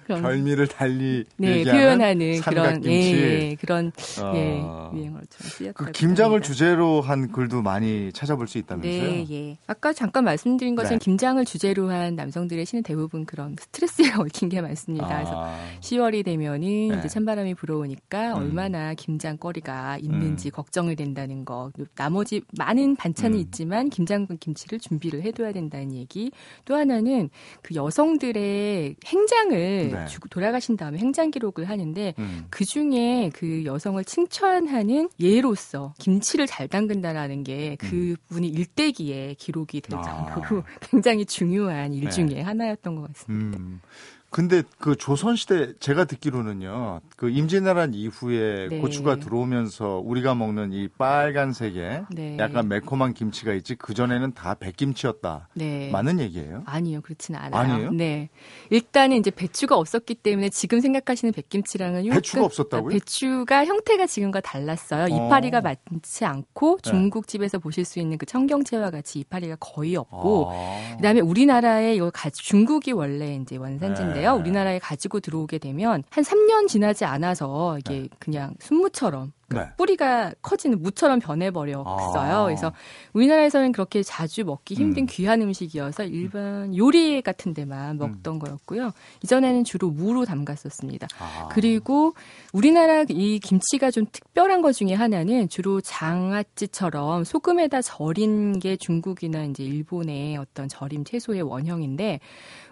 별미를 0.07 0.67
달리 0.67 1.25
네, 1.37 1.63
표현하는 1.63 2.41
그런. 2.41 2.85
예, 2.85 2.91
예, 2.91 3.55
그런 3.59 3.91
어. 4.21 4.31
예, 4.35 4.57
유행어처럼 4.97 5.27
쓰였다고 5.27 5.85
그 5.85 5.91
김장을 5.91 6.35
합니다. 6.35 6.47
주제로 6.47 7.01
한 7.01 7.31
글도 7.31 7.61
많이 7.61 8.11
찾아볼 8.13 8.47
수 8.47 8.57
있다면서요? 8.57 9.11
네, 9.11 9.25
예. 9.29 9.57
아까 9.67 9.93
잠깐 9.93 10.23
말씀드린 10.25 10.75
것처럼 10.75 10.99
네. 10.99 11.03
김장을 11.03 11.45
주제로 11.45 11.89
한 11.89 12.15
남성들의 12.15 12.65
시는 12.65 12.83
대부분 12.83 13.25
그런 13.25 13.55
스트레스에 13.59 14.05
얽힌 14.17 14.49
게 14.49 14.61
많습니다. 14.61 15.07
그래서 15.07 15.31
아, 15.35 15.57
10월이 15.81 16.25
되면은 16.25 16.87
네. 16.89 16.95
이제 16.99 17.07
찬바람이 17.07 17.55
불어오니까 17.55 18.33
음. 18.33 18.37
얼마나 18.37 18.93
김장거리가 18.93 19.97
있는지 19.99 20.49
음. 20.49 20.51
걱정이 20.51 20.95
된다는 20.95 21.45
거. 21.45 21.71
나머지 21.95 22.41
많은 22.57 22.95
반찬은 22.95 23.37
음. 23.37 23.39
있지만 23.41 23.89
김장군 23.89 24.37
김치를 24.37 24.79
준비를 24.79 25.23
해둬야 25.23 25.51
된다는 25.51 25.93
얘기. 25.93 26.31
또 26.65 26.75
하나는 26.75 27.29
그 27.61 27.75
여성들의 27.75 28.95
행장을 29.05 29.92
네. 29.99 30.05
주- 30.07 30.19
돌아가신 30.29 30.77
다음에 30.77 30.97
행장 30.97 31.31
기록을 31.31 31.69
하는데 31.69 32.13
음. 32.19 32.45
그 32.49 32.65
중에 32.65 33.31
그 33.33 33.63
여성을 33.65 34.03
칭찬하는 34.05 35.09
예로서 35.19 35.93
김치를 35.99 36.47
잘 36.47 36.67
담근다라는 36.67 37.43
게 37.43 37.75
그분이 37.77 38.47
일대기에 38.47 39.35
기록이 39.37 39.81
될 39.81 39.97
음. 39.97 40.03
아. 40.03 40.03
정도로 40.33 40.63
굉장히 40.81 41.25
중요한 41.25 41.93
일 41.93 42.05
네. 42.05 42.09
중에 42.09 42.41
하나였던 42.41 42.95
것 42.95 43.07
같습니다. 43.13 43.59
음. 44.33 44.43
근데 44.43 44.63
그 44.79 44.95
조선시대 44.95 45.75
제가 45.79 46.05
듣기로는요, 46.05 47.01
그 47.15 47.29
임진왜란 47.29 47.93
이후에 47.93 48.67
네. 48.69 48.79
고추가 48.79 49.15
들어오면서 49.17 50.01
우리가 50.03 50.35
먹는 50.35 50.73
이 50.73 50.87
빨간색의 50.87 52.05
네. 52.09 52.37
약간 52.39 52.67
매콤한 52.67 53.13
김치가 53.13 53.53
있지, 53.53 53.75
그 53.75 53.93
전에는 53.93 54.33
다 54.33 54.55
백김치였다. 54.55 55.49
네. 55.53 55.89
맞는 55.91 56.19
얘기예요? 56.19 56.63
아니요, 56.65 57.01
그렇지는 57.01 57.39
않아요. 57.39 57.73
아니에요? 57.73 57.91
네. 57.91 58.29
일단은 58.69 59.17
이제 59.17 59.31
배추가 59.31 59.77
없었기 59.77 60.15
때문에 60.15 60.49
지금 60.49 60.79
생각하시는 60.79 61.31
백김치랑은 61.31 62.09
배추가 62.09 62.45
없었다고요? 62.45 62.91
배추가 62.93 63.65
형태가 63.65 64.07
지금과 64.07 64.41
달랐어요. 64.41 65.03
어. 65.03 65.07
이파리가 65.07 65.61
많지 65.61 66.25
않고 66.25 66.79
네. 66.83 66.89
중국집에서 66.89 67.59
보실 67.59 67.85
수 67.85 67.99
있는 67.99 68.17
그 68.17 68.25
청경채와 68.25 68.89
같이 68.89 69.19
이파리가 69.19 69.57
거의 69.59 69.95
없고 69.95 70.49
아. 70.51 70.95
그다음에 70.97 71.19
우리나라에 71.19 71.95
이거 71.95 72.09
가 72.09 72.29
중국이 72.29 72.91
원래 72.91 73.35
이제 73.35 73.57
원산지인데요. 73.57 74.21
네. 74.21 74.22
우리나라에 74.31 74.79
가지고 74.79 75.19
들어오게 75.19 75.57
되면 75.57 76.03
한 76.09 76.23
3년 76.23 76.67
지나지 76.67 77.05
않아서 77.05 77.77
이게 77.79 78.07
그냥 78.19 78.53
순무처럼 78.59 79.33
그 79.53 79.59
네. 79.59 79.69
뿌리가 79.77 80.33
커지는 80.41 80.81
무처럼 80.81 81.19
변해버렸어요. 81.19 81.85
아. 81.85 82.43
그래서 82.45 82.73
우리나라에서는 83.13 83.71
그렇게 83.71 84.03
자주 84.03 84.43
먹기 84.43 84.73
힘든 84.75 85.03
음. 85.03 85.07
귀한 85.09 85.41
음식이어서 85.41 86.05
일반 86.05 86.75
요리 86.75 87.21
같은 87.21 87.53
데만 87.53 87.97
먹던 87.97 88.39
거였고요. 88.39 88.91
이전에는 89.23 89.63
주로 89.63 89.89
무로 89.89 90.25
담갔었습니다. 90.25 91.07
아. 91.19 91.49
그리고 91.51 92.13
우리나라 92.51 93.05
이 93.09 93.39
김치가 93.39 93.91
좀 93.91 94.05
특별한 94.11 94.61
것 94.61 94.73
중에 94.73 94.93
하나는 94.93 95.47
주로 95.49 95.81
장아찌처럼 95.81 97.23
소금에다 97.23 97.81
절인 97.81 98.59
게 98.59 98.75
중국이나 98.75 99.43
이제 99.45 99.63
일본의 99.63 100.37
어떤 100.37 100.67
절임 100.67 101.03
채소의 101.03 101.43
원형인데 101.43 102.19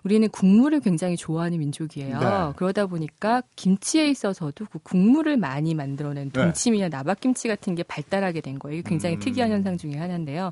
우리는 0.03 0.27
국물을 0.29 0.79
굉장히 0.79 1.15
좋아하는 1.15 1.59
민족이에요. 1.59 2.19
네. 2.19 2.53
그러다 2.55 2.87
보니까 2.87 3.43
김치에 3.55 4.07
있어서도 4.07 4.65
그 4.71 4.79
국물을 4.79 5.37
많이 5.37 5.75
만들어낸 5.75 6.31
네. 6.31 6.41
동치미나 6.71 6.89
나박김치 6.89 7.47
같은 7.47 7.75
게 7.75 7.83
발달하게 7.83 8.41
된 8.41 8.57
거예요. 8.57 8.81
굉장히 8.83 9.15
음. 9.15 9.19
특이한 9.19 9.51
현상 9.51 9.77
중에 9.77 9.95
하나인데요. 9.97 10.51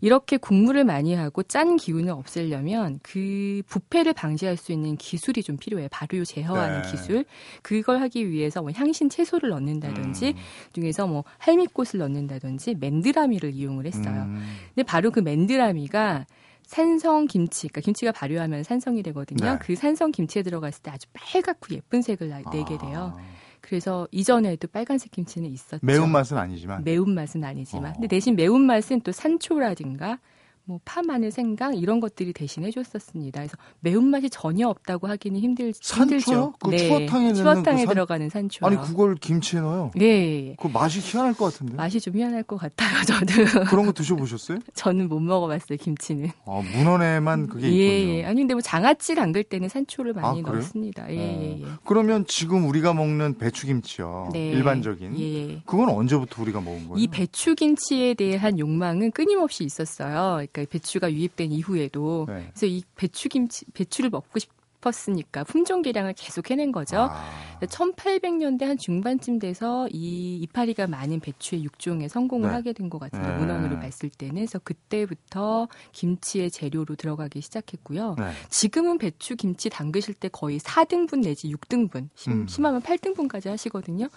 이렇게 0.00 0.36
국물을 0.36 0.84
많이 0.84 1.14
하고 1.14 1.42
짠 1.42 1.76
기운을 1.76 2.10
없애려면 2.12 3.00
그 3.02 3.62
부패를 3.66 4.12
방지할 4.12 4.56
수 4.56 4.72
있는 4.72 4.96
기술이 4.96 5.42
좀 5.42 5.56
필요해요. 5.56 5.88
발효 5.90 6.24
제어하는 6.24 6.82
네. 6.82 6.90
기술. 6.90 7.24
그걸 7.62 8.00
하기 8.02 8.28
위해서 8.30 8.60
뭐 8.60 8.70
향신 8.74 9.08
채소를 9.08 9.50
넣는다든지 9.50 10.28
음. 10.28 10.34
중에서 10.72 11.06
뭐 11.06 11.24
할미꽃을 11.38 11.98
넣는다든지 11.98 12.74
맨드라미를 12.80 13.52
이용을 13.54 13.86
했어요. 13.86 14.24
음. 14.26 14.42
근데 14.74 14.82
바로 14.82 15.10
그 15.10 15.20
맨드라미가 15.20 16.26
산성 16.66 17.26
김치, 17.26 17.68
그러니까 17.68 17.80
김치가 17.82 18.10
발효하면 18.12 18.62
산성이 18.62 19.02
되거든요. 19.04 19.52
네. 19.52 19.58
그 19.60 19.74
산성 19.76 20.10
김치에 20.12 20.42
들어갔을 20.42 20.82
때 20.82 20.90
아주 20.90 21.06
빨갛고 21.12 21.74
예쁜 21.74 22.00
색을 22.02 22.28
나- 22.30 22.42
내게 22.50 22.76
돼요. 22.78 23.14
아. 23.16 23.33
그래서 23.64 24.06
이전에도 24.10 24.68
빨간색 24.68 25.10
김치는 25.10 25.50
있었죠. 25.50 25.84
매운맛은 25.86 26.36
아니지만. 26.36 26.84
매운맛은 26.84 27.42
아니지만. 27.42 27.90
어. 27.90 27.92
근데 27.94 28.08
대신 28.08 28.36
매운맛은 28.36 29.00
또 29.00 29.10
산초라든가 29.10 30.18
뭐 30.66 30.80
파, 30.82 31.02
마늘, 31.02 31.30
생강 31.30 31.74
이런 31.76 32.00
것들이 32.00 32.32
대신 32.32 32.64
해 32.64 32.70
줬었습니다. 32.70 33.40
그래서 33.40 33.54
매운맛이 33.80 34.30
전혀 34.30 34.66
없다고 34.66 35.08
하기는 35.08 35.38
힘들, 35.38 35.74
산초요? 35.78 36.16
힘들죠. 36.20 36.54
그 36.58 36.76
추어탕에 36.78 37.24
넣는 37.26 37.34
추어탕에 37.34 37.80
그 37.82 37.86
산- 37.86 37.88
들어가는 37.94 38.28
산초. 38.30 38.66
아니, 38.66 38.76
그걸 38.78 39.14
김치에 39.16 39.60
넣어요? 39.60 39.90
예, 40.00 40.04
예, 40.06 40.46
예. 40.48 40.56
그 40.58 40.68
맛이 40.68 41.00
희한할 41.00 41.34
것 41.34 41.52
같은데. 41.52 41.74
맛이 41.74 42.00
좀 42.00 42.16
희한할 42.16 42.44
것 42.44 42.56
같아요, 42.56 43.04
저도. 43.04 43.26
그런 43.68 43.84
거 43.84 43.92
드셔보셨어요? 43.92 44.58
저는 44.72 45.10
못 45.10 45.20
먹어봤어요, 45.20 45.76
김치는. 45.78 46.30
아, 46.46 46.62
문헌에만 46.74 47.48
그게 47.48 47.68
있군요. 47.68 47.82
예, 47.82 48.18
예. 48.20 48.24
아니, 48.24 48.40
근데 48.40 48.54
뭐 48.54 48.62
장아찌 48.62 49.16
담글 49.16 49.44
때는 49.44 49.68
산초를 49.68 50.14
많이 50.14 50.42
아? 50.46 50.50
넣습니다. 50.50 51.10
예, 51.12 51.16
예, 51.18 51.60
예. 51.60 51.66
그러면 51.84 52.24
지금 52.26 52.66
우리가 52.66 52.94
먹는 52.94 53.36
배추김치요. 53.36 54.30
네. 54.32 54.48
일반적인. 54.52 55.20
예. 55.20 55.62
그건 55.66 55.90
언제부터 55.90 56.40
우리가 56.40 56.62
먹은 56.62 56.88
거예요? 56.88 56.96
이 56.96 57.06
배추김치에 57.08 58.14
대한 58.14 58.58
욕망은 58.58 59.10
끊임없이 59.10 59.62
있었어요. 59.64 60.42
그러니까 60.54 60.72
배추가 60.72 61.12
유입된 61.12 61.52
이후에도. 61.52 62.24
네. 62.28 62.46
그래서 62.54 62.66
이 62.66 62.82
배추 62.94 63.28
김치, 63.28 63.64
배추를 63.74 64.10
먹고 64.10 64.38
싶었으니까 64.38 65.44
품종 65.44 65.82
개량을 65.82 66.14
계속 66.16 66.50
해낸 66.50 66.70
거죠. 66.72 67.08
아. 67.10 67.24
1800년대 67.60 68.64
한 68.64 68.76
중반쯤 68.76 69.38
돼서 69.38 69.88
이 69.90 70.36
이파리가 70.42 70.86
많은 70.86 71.20
배추의 71.20 71.64
육종에 71.64 72.08
성공을 72.08 72.50
네. 72.50 72.54
하게 72.54 72.72
된 72.72 72.90
것 72.90 72.98
같은데 72.98 73.26
네. 73.26 73.36
문헌으로 73.38 73.80
봤을 73.80 74.10
때는 74.10 74.34
그래서 74.34 74.58
그때부터 74.58 75.68
김치의 75.92 76.50
재료로 76.50 76.96
들어가기 76.96 77.40
시작했고요. 77.40 78.16
네. 78.18 78.30
지금은 78.50 78.98
배추 78.98 79.36
김치 79.36 79.70
담그실 79.70 80.14
때 80.14 80.28
거의 80.28 80.58
4등분 80.60 81.22
내지 81.24 81.50
6등분, 81.50 82.08
심, 82.14 82.32
음. 82.32 82.46
심하면 82.46 82.82
8등분까지 82.82 83.48
하시거든요. 83.48 84.08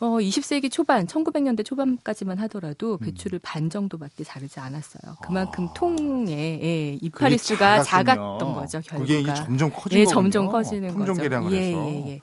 어, 0.00 0.18
20세기 0.18 0.70
초반, 0.70 1.06
1900년대 1.06 1.64
초반까지만 1.64 2.38
하더라도 2.38 2.94
음. 2.94 2.98
배추를 2.98 3.38
음. 3.38 3.40
반 3.42 3.68
정도밖에 3.68 4.24
자르지 4.24 4.58
않았어요. 4.58 5.16
그만큼 5.22 5.68
아. 5.68 5.72
통에 5.74 6.60
예, 6.62 6.98
이파리 7.02 7.36
수가 7.36 7.82
작았던 7.82 8.54
거죠. 8.54 8.80
결과가. 8.80 9.04
그게 9.04 9.34
점점 9.34 9.70
커지는 9.70 10.00
예, 10.00 10.06
점점 10.06 10.48
커지는 10.48 10.94
거죠. 10.94 11.12
개량을 11.14 11.52
예, 11.52 11.68
해서. 11.68 11.86
예, 11.86 12.06
예. 12.08 12.20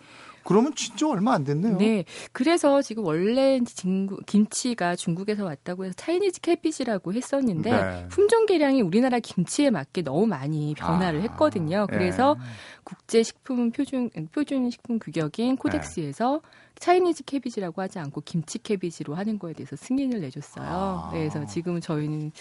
그러면 0.47 0.73
진짜 0.75 1.09
얼마 1.09 1.33
안 1.33 1.43
됐네요. 1.43 1.77
네. 1.77 2.05
그래서 2.31 2.81
지금 2.81 3.03
원래 3.03 3.59
중국, 3.65 4.25
김치가 4.25 4.95
중국에서 4.95 5.43
왔다고 5.43 5.83
해서 5.83 5.93
차이니즈 5.97 6.39
캐핏이라고 6.39 7.13
했었는데 7.13 7.69
네. 7.69 8.07
품종 8.07 8.45
개량이 8.45 8.81
우리나라 8.81 9.19
김치에 9.19 9.69
맞게 9.69 10.03
너무 10.03 10.25
많이 10.25 10.73
변화를 10.73 11.19
아, 11.19 11.23
했거든요. 11.23 11.85
그래서 11.89 12.35
네. 12.35 12.45
국제 12.85 13.23
식품 13.23 13.71
표준 13.71 14.09
표준 14.31 14.69
식품 14.69 14.99
규격인 14.99 15.57
코덱스에서 15.57 16.39
네. 16.41 16.49
Chinese 16.79 17.23
cabbage라고 17.23 17.81
하지 17.81 17.99
않고 17.99 18.21
김치 18.21 18.59
cabbage로 18.59 19.15
하는 19.15 19.39
거에 19.39 19.53
대해서 19.53 19.75
승인을 19.75 20.21
내줬어요. 20.21 20.65
아. 20.67 21.09
그래서 21.11 21.45
지금 21.45 21.79
저희는 21.81 22.31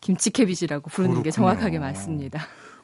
김치 0.00 0.30
cabbage라고 0.30 0.90
부르는 0.90 1.10
그렇군요. 1.14 1.22
게 1.24 1.30
정확하게 1.30 1.78
맞습니다. 1.78 2.40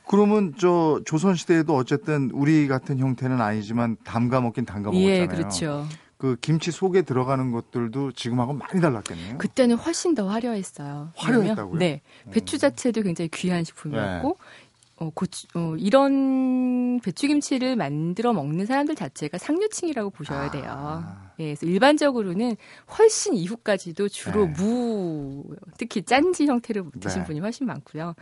그러면 0.08 0.54
저 0.58 1.00
조선 1.04 1.34
시대에도 1.34 1.74
어쨌든 1.74 2.30
우리 2.32 2.68
같은 2.68 2.98
형태는 2.98 3.40
아니지만 3.40 3.96
담가 4.04 4.40
먹긴 4.40 4.64
담가 4.64 4.90
먹었잖아요. 4.90 5.22
예, 5.22 5.26
그렇죠. 5.26 5.86
그 6.18 6.36
김치 6.40 6.70
속에 6.70 7.02
들어가는 7.02 7.50
것들도 7.50 8.12
지금하고 8.12 8.54
많이 8.54 8.80
달랐겠네요. 8.80 9.36
그때는 9.38 9.76
훨씬 9.76 10.14
더 10.14 10.28
화려했어요. 10.28 11.10
화려했다고요? 11.14 11.78
네. 11.78 12.00
배추 12.30 12.56
자체도 12.58 13.02
굉장히 13.02 13.28
귀한 13.34 13.64
식품이었고 13.64 14.28
네. 14.28 14.34
어, 14.98 15.10
고추, 15.14 15.46
어, 15.54 15.74
이런 15.78 17.00
배추김치를 17.00 17.76
만들어 17.76 18.32
먹는 18.32 18.64
사람들 18.64 18.94
자체가 18.94 19.36
상류층이라고 19.36 20.10
보셔야 20.10 20.50
돼요. 20.50 20.64
아. 20.68 21.32
예, 21.38 21.54
그래서 21.54 21.66
일반적으로는 21.66 22.56
훨씬 22.98 23.34
이후까지도 23.34 24.08
주로 24.08 24.46
네. 24.46 24.52
무, 24.56 25.44
특히 25.76 26.02
짠지 26.02 26.46
형태를 26.46 26.84
드신 26.98 27.22
네. 27.22 27.26
분이 27.26 27.40
훨씬 27.40 27.66
많고요. 27.66 28.14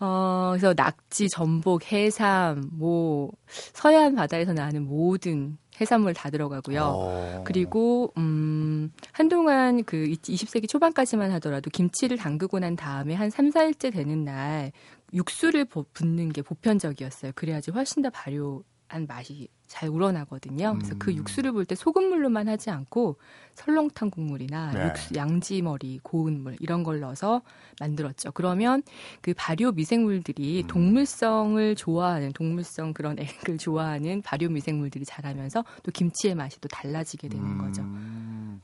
어, 0.00 0.50
그래서 0.52 0.74
낙지, 0.76 1.28
전복, 1.28 1.90
해삼, 1.92 2.70
뭐, 2.72 3.32
서해안 3.46 4.14
바다에서 4.14 4.52
나는 4.52 4.86
모든 4.86 5.58
해산물 5.80 6.14
다 6.14 6.30
들어가고요. 6.30 6.80
오. 6.80 6.84
어. 6.84 7.44
그리고 7.44 8.12
음 8.16 8.92
한동안 9.12 9.84
그 9.84 9.96
20세기 10.06 10.68
초반까지만 10.68 11.30
하더라도 11.32 11.70
김치를 11.70 12.16
담그고 12.16 12.58
난 12.58 12.76
다음에 12.76 13.14
한 13.14 13.30
3, 13.30 13.50
4일째 13.50 13.92
되는 13.92 14.24
날 14.24 14.72
육수를 15.12 15.64
붓는 15.64 16.30
게 16.30 16.42
보편적이었어요. 16.42 17.32
그래야지 17.34 17.70
훨씬 17.70 18.02
더 18.02 18.10
발효한 18.10 19.06
맛이 19.06 19.48
잘 19.68 19.88
우러나거든요. 19.90 20.74
그래서 20.74 20.94
그 20.98 21.10
음. 21.10 21.14
그 21.14 21.14
육수를 21.14 21.52
볼 21.52 21.64
때 21.64 21.74
소금물로만 21.74 22.48
하지 22.48 22.70
않고 22.70 23.16
설렁탕 23.54 24.10
국물이나 24.10 24.70
네. 24.72 24.86
육수, 24.86 25.14
양지머리, 25.14 26.00
고운 26.02 26.42
물 26.42 26.56
이런 26.60 26.82
걸 26.82 27.00
넣어서 27.00 27.42
만들었죠. 27.78 28.32
그러면 28.32 28.82
그 29.20 29.34
발효 29.36 29.72
미생물들이 29.72 30.62
음. 30.62 30.66
동물성을 30.66 31.74
좋아하는 31.76 32.32
동물성 32.32 32.94
그런 32.94 33.16
액을 33.20 33.58
좋아하는 33.58 34.22
발효 34.22 34.48
미생물들이 34.48 35.04
자라면서 35.04 35.64
또 35.82 35.92
김치의 35.92 36.34
맛이 36.34 36.60
또 36.60 36.68
달라지게 36.68 37.28
되는 37.28 37.44
음. 37.44 37.58
거죠. 37.58 37.84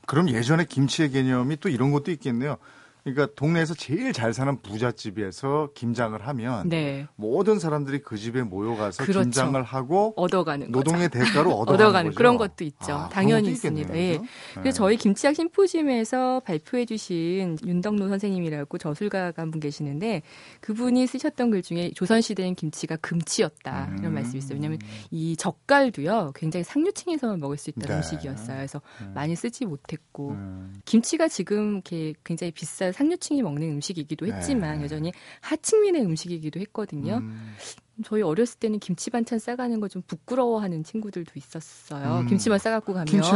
그럼 0.07 0.29
예전에 0.29 0.65
김치의 0.65 1.11
개념이 1.11 1.57
또 1.57 1.69
이런 1.69 1.91
것도 1.91 2.11
있겠네요. 2.11 2.57
그러니까 3.05 3.27
동네에서 3.35 3.75
제일 3.75 4.13
잘 4.13 4.33
사는 4.33 4.59
부잣집에서 4.63 5.69
김장을 5.75 6.27
하면 6.27 6.67
네. 6.67 7.05
모든 7.15 7.59
사람들이 7.59 7.99
그 7.99 8.17
집에 8.17 8.41
모여가서 8.41 9.03
그렇죠. 9.03 9.21
김장을 9.21 9.61
하고 9.61 10.13
얻어가는 10.17 10.71
노동의 10.71 11.09
거죠. 11.09 11.23
대가로 11.23 11.51
얻어가는, 11.61 11.85
얻어가는 11.85 12.11
그런 12.15 12.37
것도 12.37 12.63
있죠. 12.63 12.93
아, 12.93 13.09
당연히 13.09 13.49
있습니다. 13.51 13.95
예. 13.95 14.17
네. 14.17 14.21
그래서 14.55 14.77
저희 14.77 14.97
김치학 14.97 15.35
심포지움에서 15.35 16.41
발표해주신 16.45 17.59
윤덕노 17.63 18.09
선생님이라고 18.09 18.77
저술가가 18.79 19.41
한 19.43 19.51
분 19.51 19.59
계시는데 19.59 20.23
그분이 20.61 21.05
쓰셨던 21.05 21.51
글 21.51 21.61
중에 21.61 21.91
조선 21.93 22.21
시대엔 22.21 22.55
김치가 22.55 22.95
금치였다 22.95 23.89
음. 23.91 23.97
이런 23.99 24.13
말씀이 24.15 24.39
있어요. 24.39 24.55
왜냐하면 24.55 24.79
이 25.11 25.37
젓갈도요 25.37 26.31
굉장히 26.33 26.63
상류층에서만 26.63 27.39
먹을 27.39 27.55
수 27.57 27.69
있던 27.69 27.87
네. 27.87 27.95
음식이었어요. 27.97 28.57
그래서 28.57 28.81
음. 29.01 29.11
많이 29.13 29.35
쓰지 29.35 29.65
못했고 29.67 30.31
음. 30.31 30.73
김치가 30.85 31.27
지금 31.27 31.73
이렇게 31.75 32.15
굉장히 32.23 32.49
비싼 32.51 32.94
상류층이 32.95 33.41
먹는 33.41 33.69
음식이기도 33.73 34.25
했지만 34.27 34.77
네. 34.77 34.85
여전히 34.85 35.11
하층민의 35.41 36.01
음식이기도 36.03 36.59
했거든요. 36.61 37.17
음. 37.17 37.53
저희 38.03 38.21
어렸을 38.21 38.59
때는 38.59 38.79
김치 38.79 39.09
반찬 39.09 39.39
싸가는 39.39 39.79
거 39.79 39.87
좀 39.87 40.01
부끄러워하는 40.07 40.83
친구들도 40.83 41.31
있었어요. 41.35 42.19
음. 42.21 42.27
김치만 42.27 42.59
싸갖고 42.59 42.93
가면 42.93 43.05
김치 43.05 43.29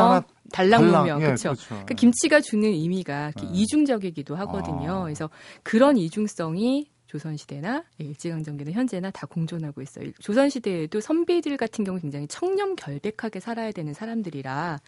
달랑 0.51 1.07
예, 1.21 1.25
그렇죠. 1.25 1.53
그러니까 1.67 1.93
김치가 1.95 2.41
주는 2.41 2.67
의미가 2.69 3.31
네. 3.31 3.49
이중적이기도 3.53 4.35
하거든요. 4.35 4.91
아. 4.91 5.03
그래서 5.03 5.29
그런 5.63 5.95
이중성이 5.95 6.89
조선시대나 7.07 7.85
일제강점기나 7.97 8.71
현재나 8.71 9.09
다 9.11 9.25
공존하고 9.25 9.81
있어요. 9.81 10.11
조선시대에도 10.19 11.01
선비들 11.01 11.57
같은 11.57 11.83
경우 11.83 11.99
굉장히 11.99 12.27
청렴 12.27 12.75
결백하게 12.75 13.39
살아야 13.39 13.71
되는 13.71 13.93
사람들이라 13.93 14.79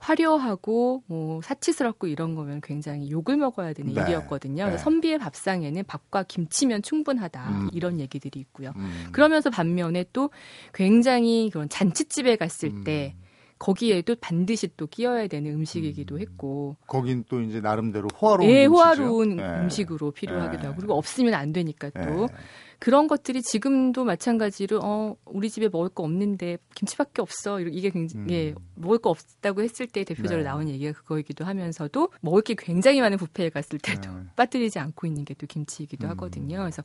화려하고 0.00 1.04
뭐 1.06 1.40
사치스럽고 1.42 2.06
이런 2.06 2.34
거면 2.34 2.62
굉장히 2.62 3.10
욕을 3.10 3.36
먹어야 3.36 3.74
되는 3.74 3.92
네. 3.94 4.00
일이었거든요. 4.00 4.70
네. 4.70 4.78
선비의 4.78 5.18
밥상에는 5.18 5.84
밥과 5.84 6.24
김치면 6.24 6.82
충분하다 6.82 7.48
음. 7.50 7.68
이런 7.72 8.00
얘기들이 8.00 8.40
있고요. 8.40 8.72
음. 8.76 9.08
그러면서 9.12 9.50
반면에 9.50 10.06
또 10.12 10.30
굉장히 10.72 11.50
그런 11.50 11.68
잔치집에 11.68 12.36
갔을 12.36 12.70
음. 12.70 12.84
때 12.84 13.14
거기에도 13.58 14.16
반드시 14.18 14.70
또 14.78 14.86
끼어야 14.86 15.26
되는 15.26 15.52
음식이기도 15.52 16.14
음. 16.16 16.20
했고. 16.20 16.76
거긴 16.86 17.24
또 17.28 17.42
이제 17.42 17.60
나름대로 17.60 18.08
호화로운 18.20 18.48
예, 18.48 18.64
호화로운 18.64 19.36
네. 19.36 19.44
음식으로 19.60 20.12
필요하기도 20.12 20.62
네. 20.62 20.66
하고 20.66 20.76
그리고 20.78 20.94
없으면 20.96 21.34
안 21.34 21.52
되니까 21.52 21.90
또 21.90 22.00
네. 22.00 22.34
그런 22.80 23.06
것들이 23.06 23.42
지금도 23.42 24.04
마찬가지로 24.04 24.80
어 24.82 25.16
우리 25.24 25.50
집에 25.50 25.68
먹을 25.68 25.88
거 25.88 26.02
없는데 26.02 26.58
김치밖에 26.74 27.22
없어 27.22 27.60
이게 27.60 27.90
굉장히 27.90 28.24
음. 28.24 28.30
예 28.30 28.54
먹을 28.74 28.98
거 28.98 29.10
없다고 29.10 29.62
했을 29.62 29.86
때 29.86 30.04
대표적으로 30.04 30.42
네. 30.42 30.48
나온 30.48 30.68
얘기가 30.68 30.92
그거이기도 30.92 31.44
하면서도 31.44 32.10
먹을 32.20 32.42
게 32.42 32.54
굉장히 32.56 33.00
많은 33.00 33.16
부페에 33.18 33.50
갔을 33.50 33.78
때도 33.78 34.12
네. 34.12 34.22
빠뜨리지 34.36 34.78
않고 34.78 35.06
있는 35.06 35.24
게 35.24 35.34
또 35.40 35.46
김치이기도 35.46 36.06
음. 36.06 36.10
하거든요. 36.10 36.58
그래서 36.58 36.82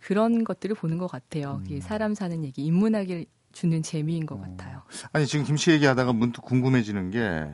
그런 0.00 0.44
것들을 0.44 0.74
보는 0.74 0.98
것 0.98 1.08
같아요. 1.08 1.62
음. 1.70 1.80
사람 1.80 2.14
사는 2.14 2.42
얘기, 2.44 2.62
인문학을 2.64 3.26
주는 3.52 3.82
재미인 3.82 4.24
것 4.26 4.36
어. 4.36 4.40
같아요. 4.40 4.82
아니 5.12 5.26
지금 5.26 5.44
김치 5.44 5.70
얘기하다가 5.72 6.12
문득 6.14 6.42
궁금해지는 6.42 7.10
게 7.10 7.48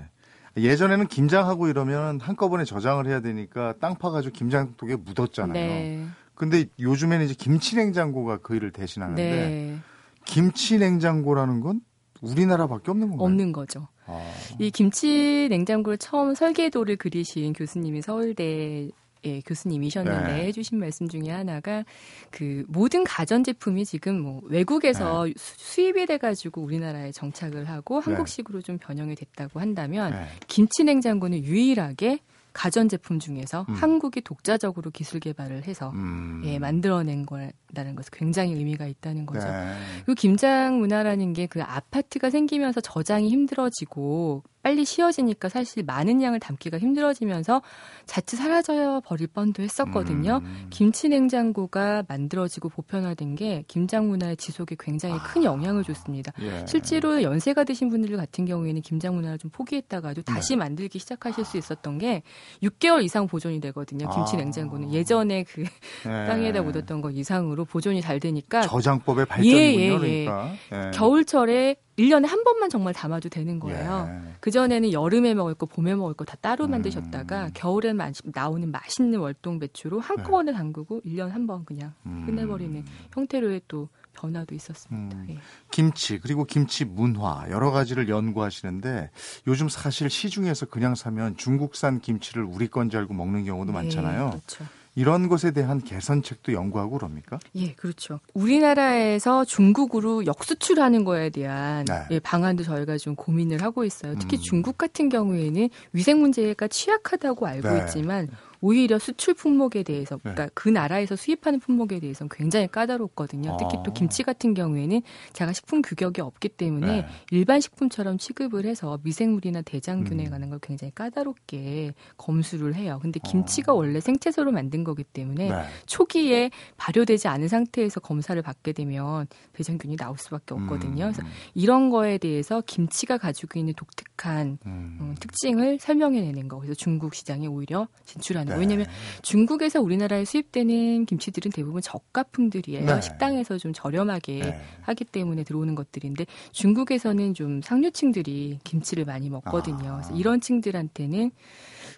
예전에는 0.57 1.09
김장하고 1.09 1.69
이러면 1.69 2.21
한꺼번에 2.21 2.65
저장을 2.65 3.07
해야 3.07 3.21
되니까 3.21 3.75
땅 3.81 3.97
파가지고 3.97 4.33
김장독에 4.33 4.97
묻었잖아요. 4.97 5.53
네. 5.53 6.07
근데 6.39 6.67
요즘에는 6.79 7.25
이제 7.25 7.35
김치 7.37 7.75
냉장고가 7.75 8.39
그 8.39 8.55
일을 8.55 8.71
대신하는데 8.71 9.23
네. 9.23 9.79
김치 10.25 10.79
냉장고라는 10.79 11.61
건 11.61 11.81
우리나라밖에 12.21 12.93
없는 12.93 13.09
건가요? 13.11 13.27
없는 13.27 13.53
거죠. 13.53 13.89
아. 14.07 14.23
이 14.61 14.71
김치 14.71 15.49
냉장고를 15.51 15.99
처음 15.99 16.35
설계도를 16.35 16.97
그리신 16.97 17.53
교수님이 17.55 18.03
서울대 18.03 18.89
예, 19.25 19.41
교수님이셨는데 19.41 20.33
네. 20.33 20.45
해주신 20.47 20.79
말씀 20.79 21.09
중에 21.09 21.29
하나가 21.29 21.85
그 22.31 22.65
모든 22.69 23.03
가전 23.03 23.43
제품이 23.43 23.85
지금 23.85 24.21
뭐 24.21 24.41
외국에서 24.45 25.25
네. 25.25 25.35
수입이 25.37 26.07
돼가지고 26.07 26.63
우리나라에 26.63 27.11
정착을 27.11 27.69
하고 27.69 28.01
네. 28.01 28.05
한국식으로 28.05 28.63
좀 28.63 28.79
변형이 28.79 29.17
됐다고 29.17 29.59
한다면 29.59 30.13
네. 30.13 30.27
김치 30.47 30.85
냉장고는 30.85 31.43
유일하게 31.43 32.21
가전제품 32.53 33.19
중에서 33.19 33.67
음. 33.69 33.75
한국이 33.75 34.21
독자적으로 34.21 34.91
기술 34.91 35.19
개발을 35.21 35.65
해서 35.65 35.91
음. 35.91 36.43
예, 36.45 36.59
만들어낸 36.59 37.27
거라는 37.27 37.97
것은 37.97 38.11
굉장히 38.13 38.53
의미가 38.55 38.87
있다는 38.87 39.27
거죠. 39.27 39.49
네. 39.49 39.75
그리고 40.05 40.15
김장 40.15 40.79
문화라는 40.79 41.33
게 41.33 41.49
그 41.49 41.63
아파트가 41.63 42.31
생기면서 42.31 42.81
저장이 42.81 43.29
힘들어지고 43.31 44.45
빨리 44.63 44.85
쉬어지니까 44.85 45.49
사실 45.49 45.85
많은 45.85 46.23
양을 46.23 46.41
담기가 46.41 46.79
힘들어지면서 46.79 47.63
자칫 48.07 48.37
사라져 48.37 49.01
버릴 49.05 49.27
뻔도 49.29 49.63
했었거든요. 49.63 50.41
음. 50.43 50.67
김치 50.71 51.09
냉장고가 51.09 52.05
만들어지고 52.09 52.69
보편화된 52.69 53.35
게 53.37 53.65
김장 53.69 54.09
문화의 54.09 54.37
지속에 54.37 54.77
굉장히 54.79 55.19
큰 55.21 55.45
영향을 55.45 55.85
줬습니다. 55.85 56.33
예. 56.41 56.65
실제로 56.67 57.23
연세가 57.23 57.65
드신 57.65 57.89
분들 57.89 58.17
같은 58.17 58.45
경우에는 58.45 58.83
김장 58.83 59.15
문화를 59.15 59.39
좀 59.39 59.51
포기했다가도 59.51 60.23
다시 60.23 60.51
네. 60.51 60.57
만들기 60.57 60.99
시작하실 60.99 61.45
수 61.45 61.57
있었던 61.57 61.99
게 61.99 62.23
6개월 62.63 63.05
이상 63.05 63.27
보존이 63.27 63.61
되거든요. 63.61 64.09
김치 64.11 64.37
아. 64.37 64.39
냉장고는 64.39 64.93
예전에 64.93 65.45
그 65.45 65.63
예. 65.63 66.27
땅에다 66.27 66.63
묻었던 66.63 67.01
거 67.01 67.11
이상으로 67.11 67.65
보존이 67.65 68.01
잘 68.01 68.19
되니까 68.21 68.63
저장법의 68.63 69.27
발전이군요. 69.27 69.61
예, 69.61 69.75
예, 69.75 69.91
예. 69.91 69.97
그러니까. 69.97 70.53
예. 70.73 70.91
겨울철에 70.95 71.77
1년에 71.99 72.27
한 72.27 72.45
번만 72.45 72.71
정말 72.71 72.95
담아도 72.95 73.29
되는 73.29 73.59
거예요. 73.59 74.09
예. 74.09 74.33
그전에는 74.41 74.93
여름에 74.93 75.35
먹을 75.35 75.55
거, 75.55 75.67
봄에 75.67 75.95
먹을 75.95 76.15
거 76.15 76.25
다 76.25 76.37
따로 76.41 76.67
음. 76.67 76.71
만드셨다가 76.73 77.51
겨울에 77.55 77.93
나오는 78.25 78.71
맛있는 78.71 79.19
월동 79.19 79.59
배추로 79.59 79.99
한꺼번에 80.01 80.53
네. 80.53 80.59
담그고 80.59 81.01
1년 81.05 81.31
한 81.31 81.47
번 81.47 81.65
그냥 81.65 81.93
음. 82.07 82.25
끝내버리는 82.27 82.85
형태로의 83.15 83.63
또 83.69 83.89
변화도 84.13 84.55
있었습니다. 84.55 85.17
음. 85.17 85.27
예. 85.31 85.39
김치 85.71 86.19
그리고 86.19 86.45
김치 86.45 86.85
문화 86.85 87.47
여러 87.51 87.71
가지를 87.71 88.09
연구하시는데 88.09 89.11
요즘 89.47 89.69
사실 89.69 90.11
시중에서 90.11 90.67
그냥 90.67 90.95
사면 90.95 91.37
중국산 91.37 92.01
김치를 92.01 92.45
우리 92.45 92.69
건지 92.69 92.97
알고 92.97 93.15
먹는 93.15 93.45
경우도 93.45 93.73
네, 93.73 93.79
많잖아요. 93.79 94.31
그렇죠. 94.31 94.65
이런 94.99 95.29
것에 95.29 95.53
대한 95.53 95.81
개선책도 95.81 96.53
연구하고 96.53 96.99
그럽니까? 96.99 97.39
예, 97.55 97.73
그렇죠. 97.75 98.19
우리나라에서 98.35 99.45
중국으로 99.45 100.27
역수출하는 100.27 101.05
거에 101.05 101.31
대한 101.31 101.85
네. 101.85 102.03
예, 102.11 102.19
방안도 102.19 102.65
저희가 102.65 102.99
좀 102.99 103.15
고민을 103.15 103.63
하고 103.63 103.85
있어요. 103.85 104.17
특히 104.19 104.39
음. 104.39 104.43
중국 104.43 104.77
같은 104.77 105.09
경우에는 105.09 105.69
위생 105.93 106.21
문제가 106.21 106.67
취약하다고 106.67 107.47
알고 107.47 107.69
네. 107.69 107.79
있지만 107.79 108.27
오히려 108.61 108.99
수출 108.99 109.35
품목에 109.35 109.83
대해서 109.83 110.17
네. 110.17 110.21
그러니까 110.23 110.45
네. 110.45 110.51
그 110.55 110.69
나라에서 110.69 111.17
수입하는 111.17 111.61
품목에 111.61 112.01
대해서는 112.01 112.29
굉장히 112.35 112.67
까다롭거든요. 112.69 113.57
특히 113.59 113.77
또 113.85 113.91
아. 113.91 113.95
김치 113.95 114.23
같은 114.23 114.55
경우에는 114.55 115.03
자가 115.33 115.53
식품 115.53 115.83
규격이 115.83 116.21
없기 116.21 116.51
때문에 116.51 116.87
네. 116.87 117.07
일반 117.31 117.61
식품처럼 117.61 118.19
취급을 118.19 118.65
해서 118.67 118.99
미생물이나 119.03 119.63
대장균에 119.63 120.27
음. 120.27 120.31
관한 120.31 120.51
걸 120.51 120.59
굉장히 120.61 120.93
까다롭게 120.95 121.95
검수를 122.17 122.75
해요. 122.75 122.99
근데 123.01 123.21
김치가 123.21 123.73
어. 123.73 123.77
원래 123.77 124.01
생채소로 124.01 124.53
만든 124.53 124.85
거기 124.85 125.05
때문에 125.05 125.51
네. 125.51 125.65
초기에 125.87 126.51
발효되지 126.77 127.29
않은 127.29 127.49
상태에서 127.49 128.01
검사를 128.01 128.41
받게 128.41 128.73
되면 128.73 129.27
대장균이 129.53 129.97
나올 129.97 130.19
수밖에 130.19 130.55
없거든요. 130.55 131.07
음. 131.07 131.13
그래서 131.13 131.23
이런 131.55 131.91
거에 131.91 132.19
대해서 132.19 132.63
김치가 132.67 133.19
가지고 133.19 133.59
있는 133.59 133.75
독특한 133.75 134.59
음. 134.67 134.99
어, 135.01 135.15
특징을 135.21 135.79
설명해내는 135.81 136.49
거. 136.49 136.59
그래서 136.59 136.75
중국 136.75 137.15
시장에 137.15 137.47
오히려 137.47 137.89
진출하는 138.05 138.48
네. 138.49 138.57
왜냐하면 138.57 138.87
중국에서 139.23 139.81
우리나라에 139.81 140.25
수입되는 140.25 141.07
김치들은 141.07 141.53
대부분 141.53 141.83
저가품들이에요. 141.83 142.87
네. 142.87 143.01
식당에서 143.01 143.59
좀 143.59 143.73
저렴하게 143.73 144.39
네. 144.41 144.61
하기 144.83 145.05
때문에 145.05 145.45
들어오는 145.45 145.75
것들인데 145.75 146.27
중국에서는 146.53 147.35
좀 147.35 147.63
상류층들이 147.63 148.61
김치를 148.65 149.05
많이 149.05 149.31
먹거든요. 149.31 149.93
아. 149.93 149.95
그래서 149.97 150.15
이런 150.15 150.41
층들한테는 150.41 151.31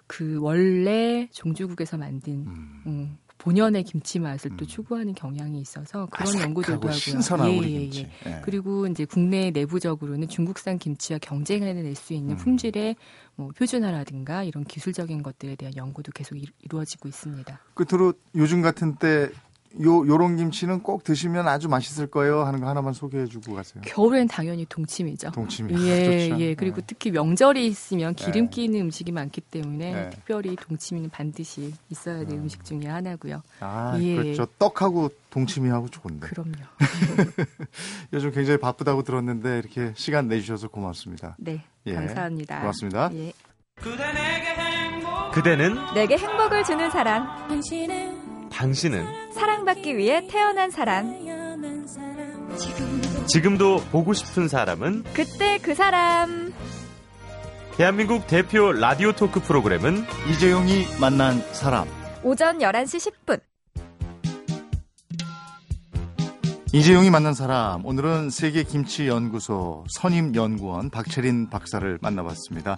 그 0.06 0.38
원래 0.40 1.28
종주국에서 1.32 1.96
만든 1.96 2.46
음. 2.46 2.82
음, 2.86 3.18
본연의 3.40 3.85
김치 3.85 4.18
맛을 4.18 4.50
음. 4.53 4.57
또 4.59 4.66
추구하는 4.66 5.14
경향이 5.14 5.61
있어서 5.61 6.07
그런 6.11 6.38
연구들도 6.40 6.74
하고요. 6.74 6.92
신선한 6.92 7.50
예, 7.50 7.57
예, 7.57 7.61
김치. 7.61 8.09
예, 8.26 8.31
예. 8.31 8.40
그리고 8.44 8.87
이제 8.87 9.07
국내 9.07 9.50
내부적으로는 9.50 10.29
중국산 10.29 10.79
김치와 10.79 11.18
경쟁해낼 11.20 11.94
수 11.94 12.12
있는 12.12 12.35
음. 12.35 12.37
품질의 12.37 12.96
뭐 13.37 13.48
표준화라든가 13.57 14.44
이런 14.44 14.64
기술적인 14.64 15.22
것들에 15.22 15.57
대한 15.57 15.74
연구도 15.74 16.12
계속 16.12 16.37
이루어지고 16.62 17.09
있습니다. 17.09 17.61
끝으로 17.72 18.12
요즘 18.35 18.61
같은 18.61 18.96
때 18.96 19.31
요, 19.83 20.06
요런 20.06 20.37
김치는 20.37 20.83
꼭 20.83 21.04
드시면 21.04 21.46
아주 21.46 21.68
맛있을 21.68 22.09
거예요 22.09 22.42
하는 22.42 22.61
거 22.61 22.68
하나만 22.68 22.92
소개해 22.92 23.26
주고 23.26 23.54
가세요. 23.54 23.83
겨울엔 23.87 24.26
당연히 24.26 24.66
동치미죠. 24.68 25.30
동치미. 25.30 25.74
예, 25.87 26.28
좋죠. 26.28 26.40
예. 26.42 26.54
그리고 26.54 26.76
네. 26.76 26.83
특히 26.87 27.11
명절이 27.12 27.66
있으면 27.66 28.14
기름 28.14 28.50
끼는 28.50 28.72
네. 28.72 28.80
음식이 28.80 29.12
많기 29.12 29.40
때문에 29.40 29.92
네. 29.92 30.11
특별히 30.11 30.56
동치미는 30.56 31.11
반드시 31.11 31.72
있어야 31.88 32.24
될 32.24 32.38
음. 32.38 32.48
식 32.48 32.64
중에 32.64 32.87
하나고요. 32.87 33.42
아, 33.61 33.96
예. 34.00 34.16
그렇죠. 34.16 34.46
떡하고 34.59 35.11
동치미하고 35.30 35.88
좋은데. 35.88 36.26
그럼요. 36.26 36.52
요즘 38.12 38.33
굉장히 38.33 38.59
바쁘다고 38.59 39.04
들었는데 39.04 39.61
이렇게 39.61 39.92
시간 39.94 40.26
내 40.26 40.40
주셔서 40.40 40.66
고맙습니다. 40.68 41.37
네. 41.38 41.62
예. 41.87 41.94
감사합니다. 41.94 42.59
고맙습니다. 42.61 43.11
예. 43.14 43.33
그대는 45.33 45.76
내게 45.94 46.16
행복을 46.16 46.64
주는 46.64 46.90
사람. 46.90 47.24
당신은 47.48 48.19
당신은 48.52 49.32
사랑받기 49.32 49.96
위해 49.96 50.26
태어난 50.28 50.70
사람. 50.70 51.14
지금도 53.26 53.78
보고 53.90 54.12
싶은 54.12 54.48
사람은 54.48 55.04
그때 55.14 55.58
그 55.58 55.74
사람. 55.74 56.52
대한민국 57.76 58.26
대표 58.26 58.72
라디오 58.72 59.12
토크 59.12 59.40
프로그램은 59.40 60.04
이재용이 60.30 60.84
만난 61.00 61.40
사람. 61.52 61.88
오전 62.22 62.58
11시 62.58 63.12
10분. 63.26 63.40
이재용이 66.72 67.10
만난 67.10 67.34
사람. 67.34 67.84
오늘은 67.84 68.30
세계김치연구소 68.30 69.86
선임연구원 69.98 70.90
박채린 70.90 71.50
박사를 71.50 71.98
만나봤습니다. 72.00 72.76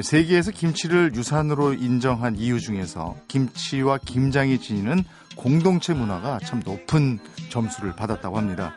세계에서 0.00 0.52
김치를 0.52 1.12
유산으로 1.14 1.74
인정한 1.74 2.36
이유 2.36 2.60
중에서 2.60 3.16
김치와 3.28 3.98
김장이 3.98 4.60
지니는 4.60 5.04
공동체 5.36 5.94
문화가 5.94 6.38
참 6.40 6.62
높은 6.64 7.18
점수를 7.50 7.94
받았다고 7.96 8.36
합니다. 8.36 8.74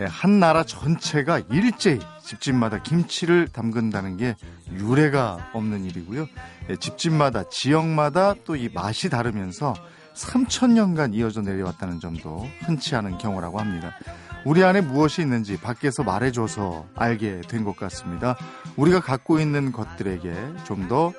예, 0.00 0.04
한 0.04 0.40
나라 0.40 0.64
전체가 0.64 1.40
일제히 1.50 2.00
집집마다 2.24 2.82
김치를 2.82 3.46
담근다는 3.48 4.16
게 4.16 4.34
유례가 4.72 5.50
없는 5.52 5.84
일이고요. 5.84 6.26
예, 6.70 6.76
집집마다 6.76 7.44
지역마다 7.48 8.34
또 8.44 8.56
이 8.56 8.68
맛이 8.72 9.08
다르면서 9.08 9.74
3천년간 10.14 11.14
이어져 11.14 11.42
내려왔다는 11.42 12.00
점도 12.00 12.48
흔치 12.60 12.96
않은 12.96 13.18
경우라고 13.18 13.58
합니다. 13.60 13.96
우리 14.44 14.62
안에 14.62 14.80
무엇이 14.82 15.22
있는지 15.22 15.58
밖에서 15.58 16.02
말해줘서 16.02 16.86
알게 16.94 17.40
된 17.48 17.64
것 17.64 17.76
같습니다. 17.76 18.36
우리가 18.76 19.00
갖고 19.00 19.40
있는 19.40 19.72
것들에게 19.72 20.34
좀 20.64 20.88
더 20.88 21.12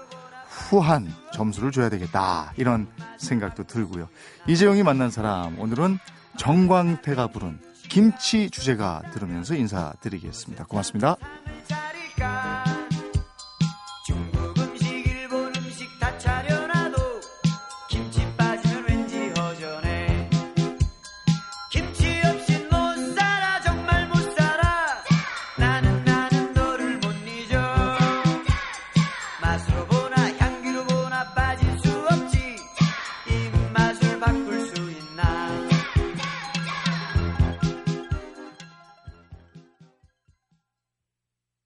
후한 0.70 1.12
점수를 1.34 1.72
줘야 1.72 1.90
되겠다. 1.90 2.54
이런 2.56 2.88
생각도 3.18 3.64
들고요. 3.64 4.08
이재용이 4.48 4.84
만난 4.84 5.10
사람, 5.12 5.60
오늘은 5.60 5.98
정광태가 6.38 7.28
부른 7.28 7.60
김치 7.90 8.50
주제가 8.50 9.02
들으면서 9.12 9.56
인사드리겠습니다. 9.56 10.66
고맙습니다. 10.66 11.18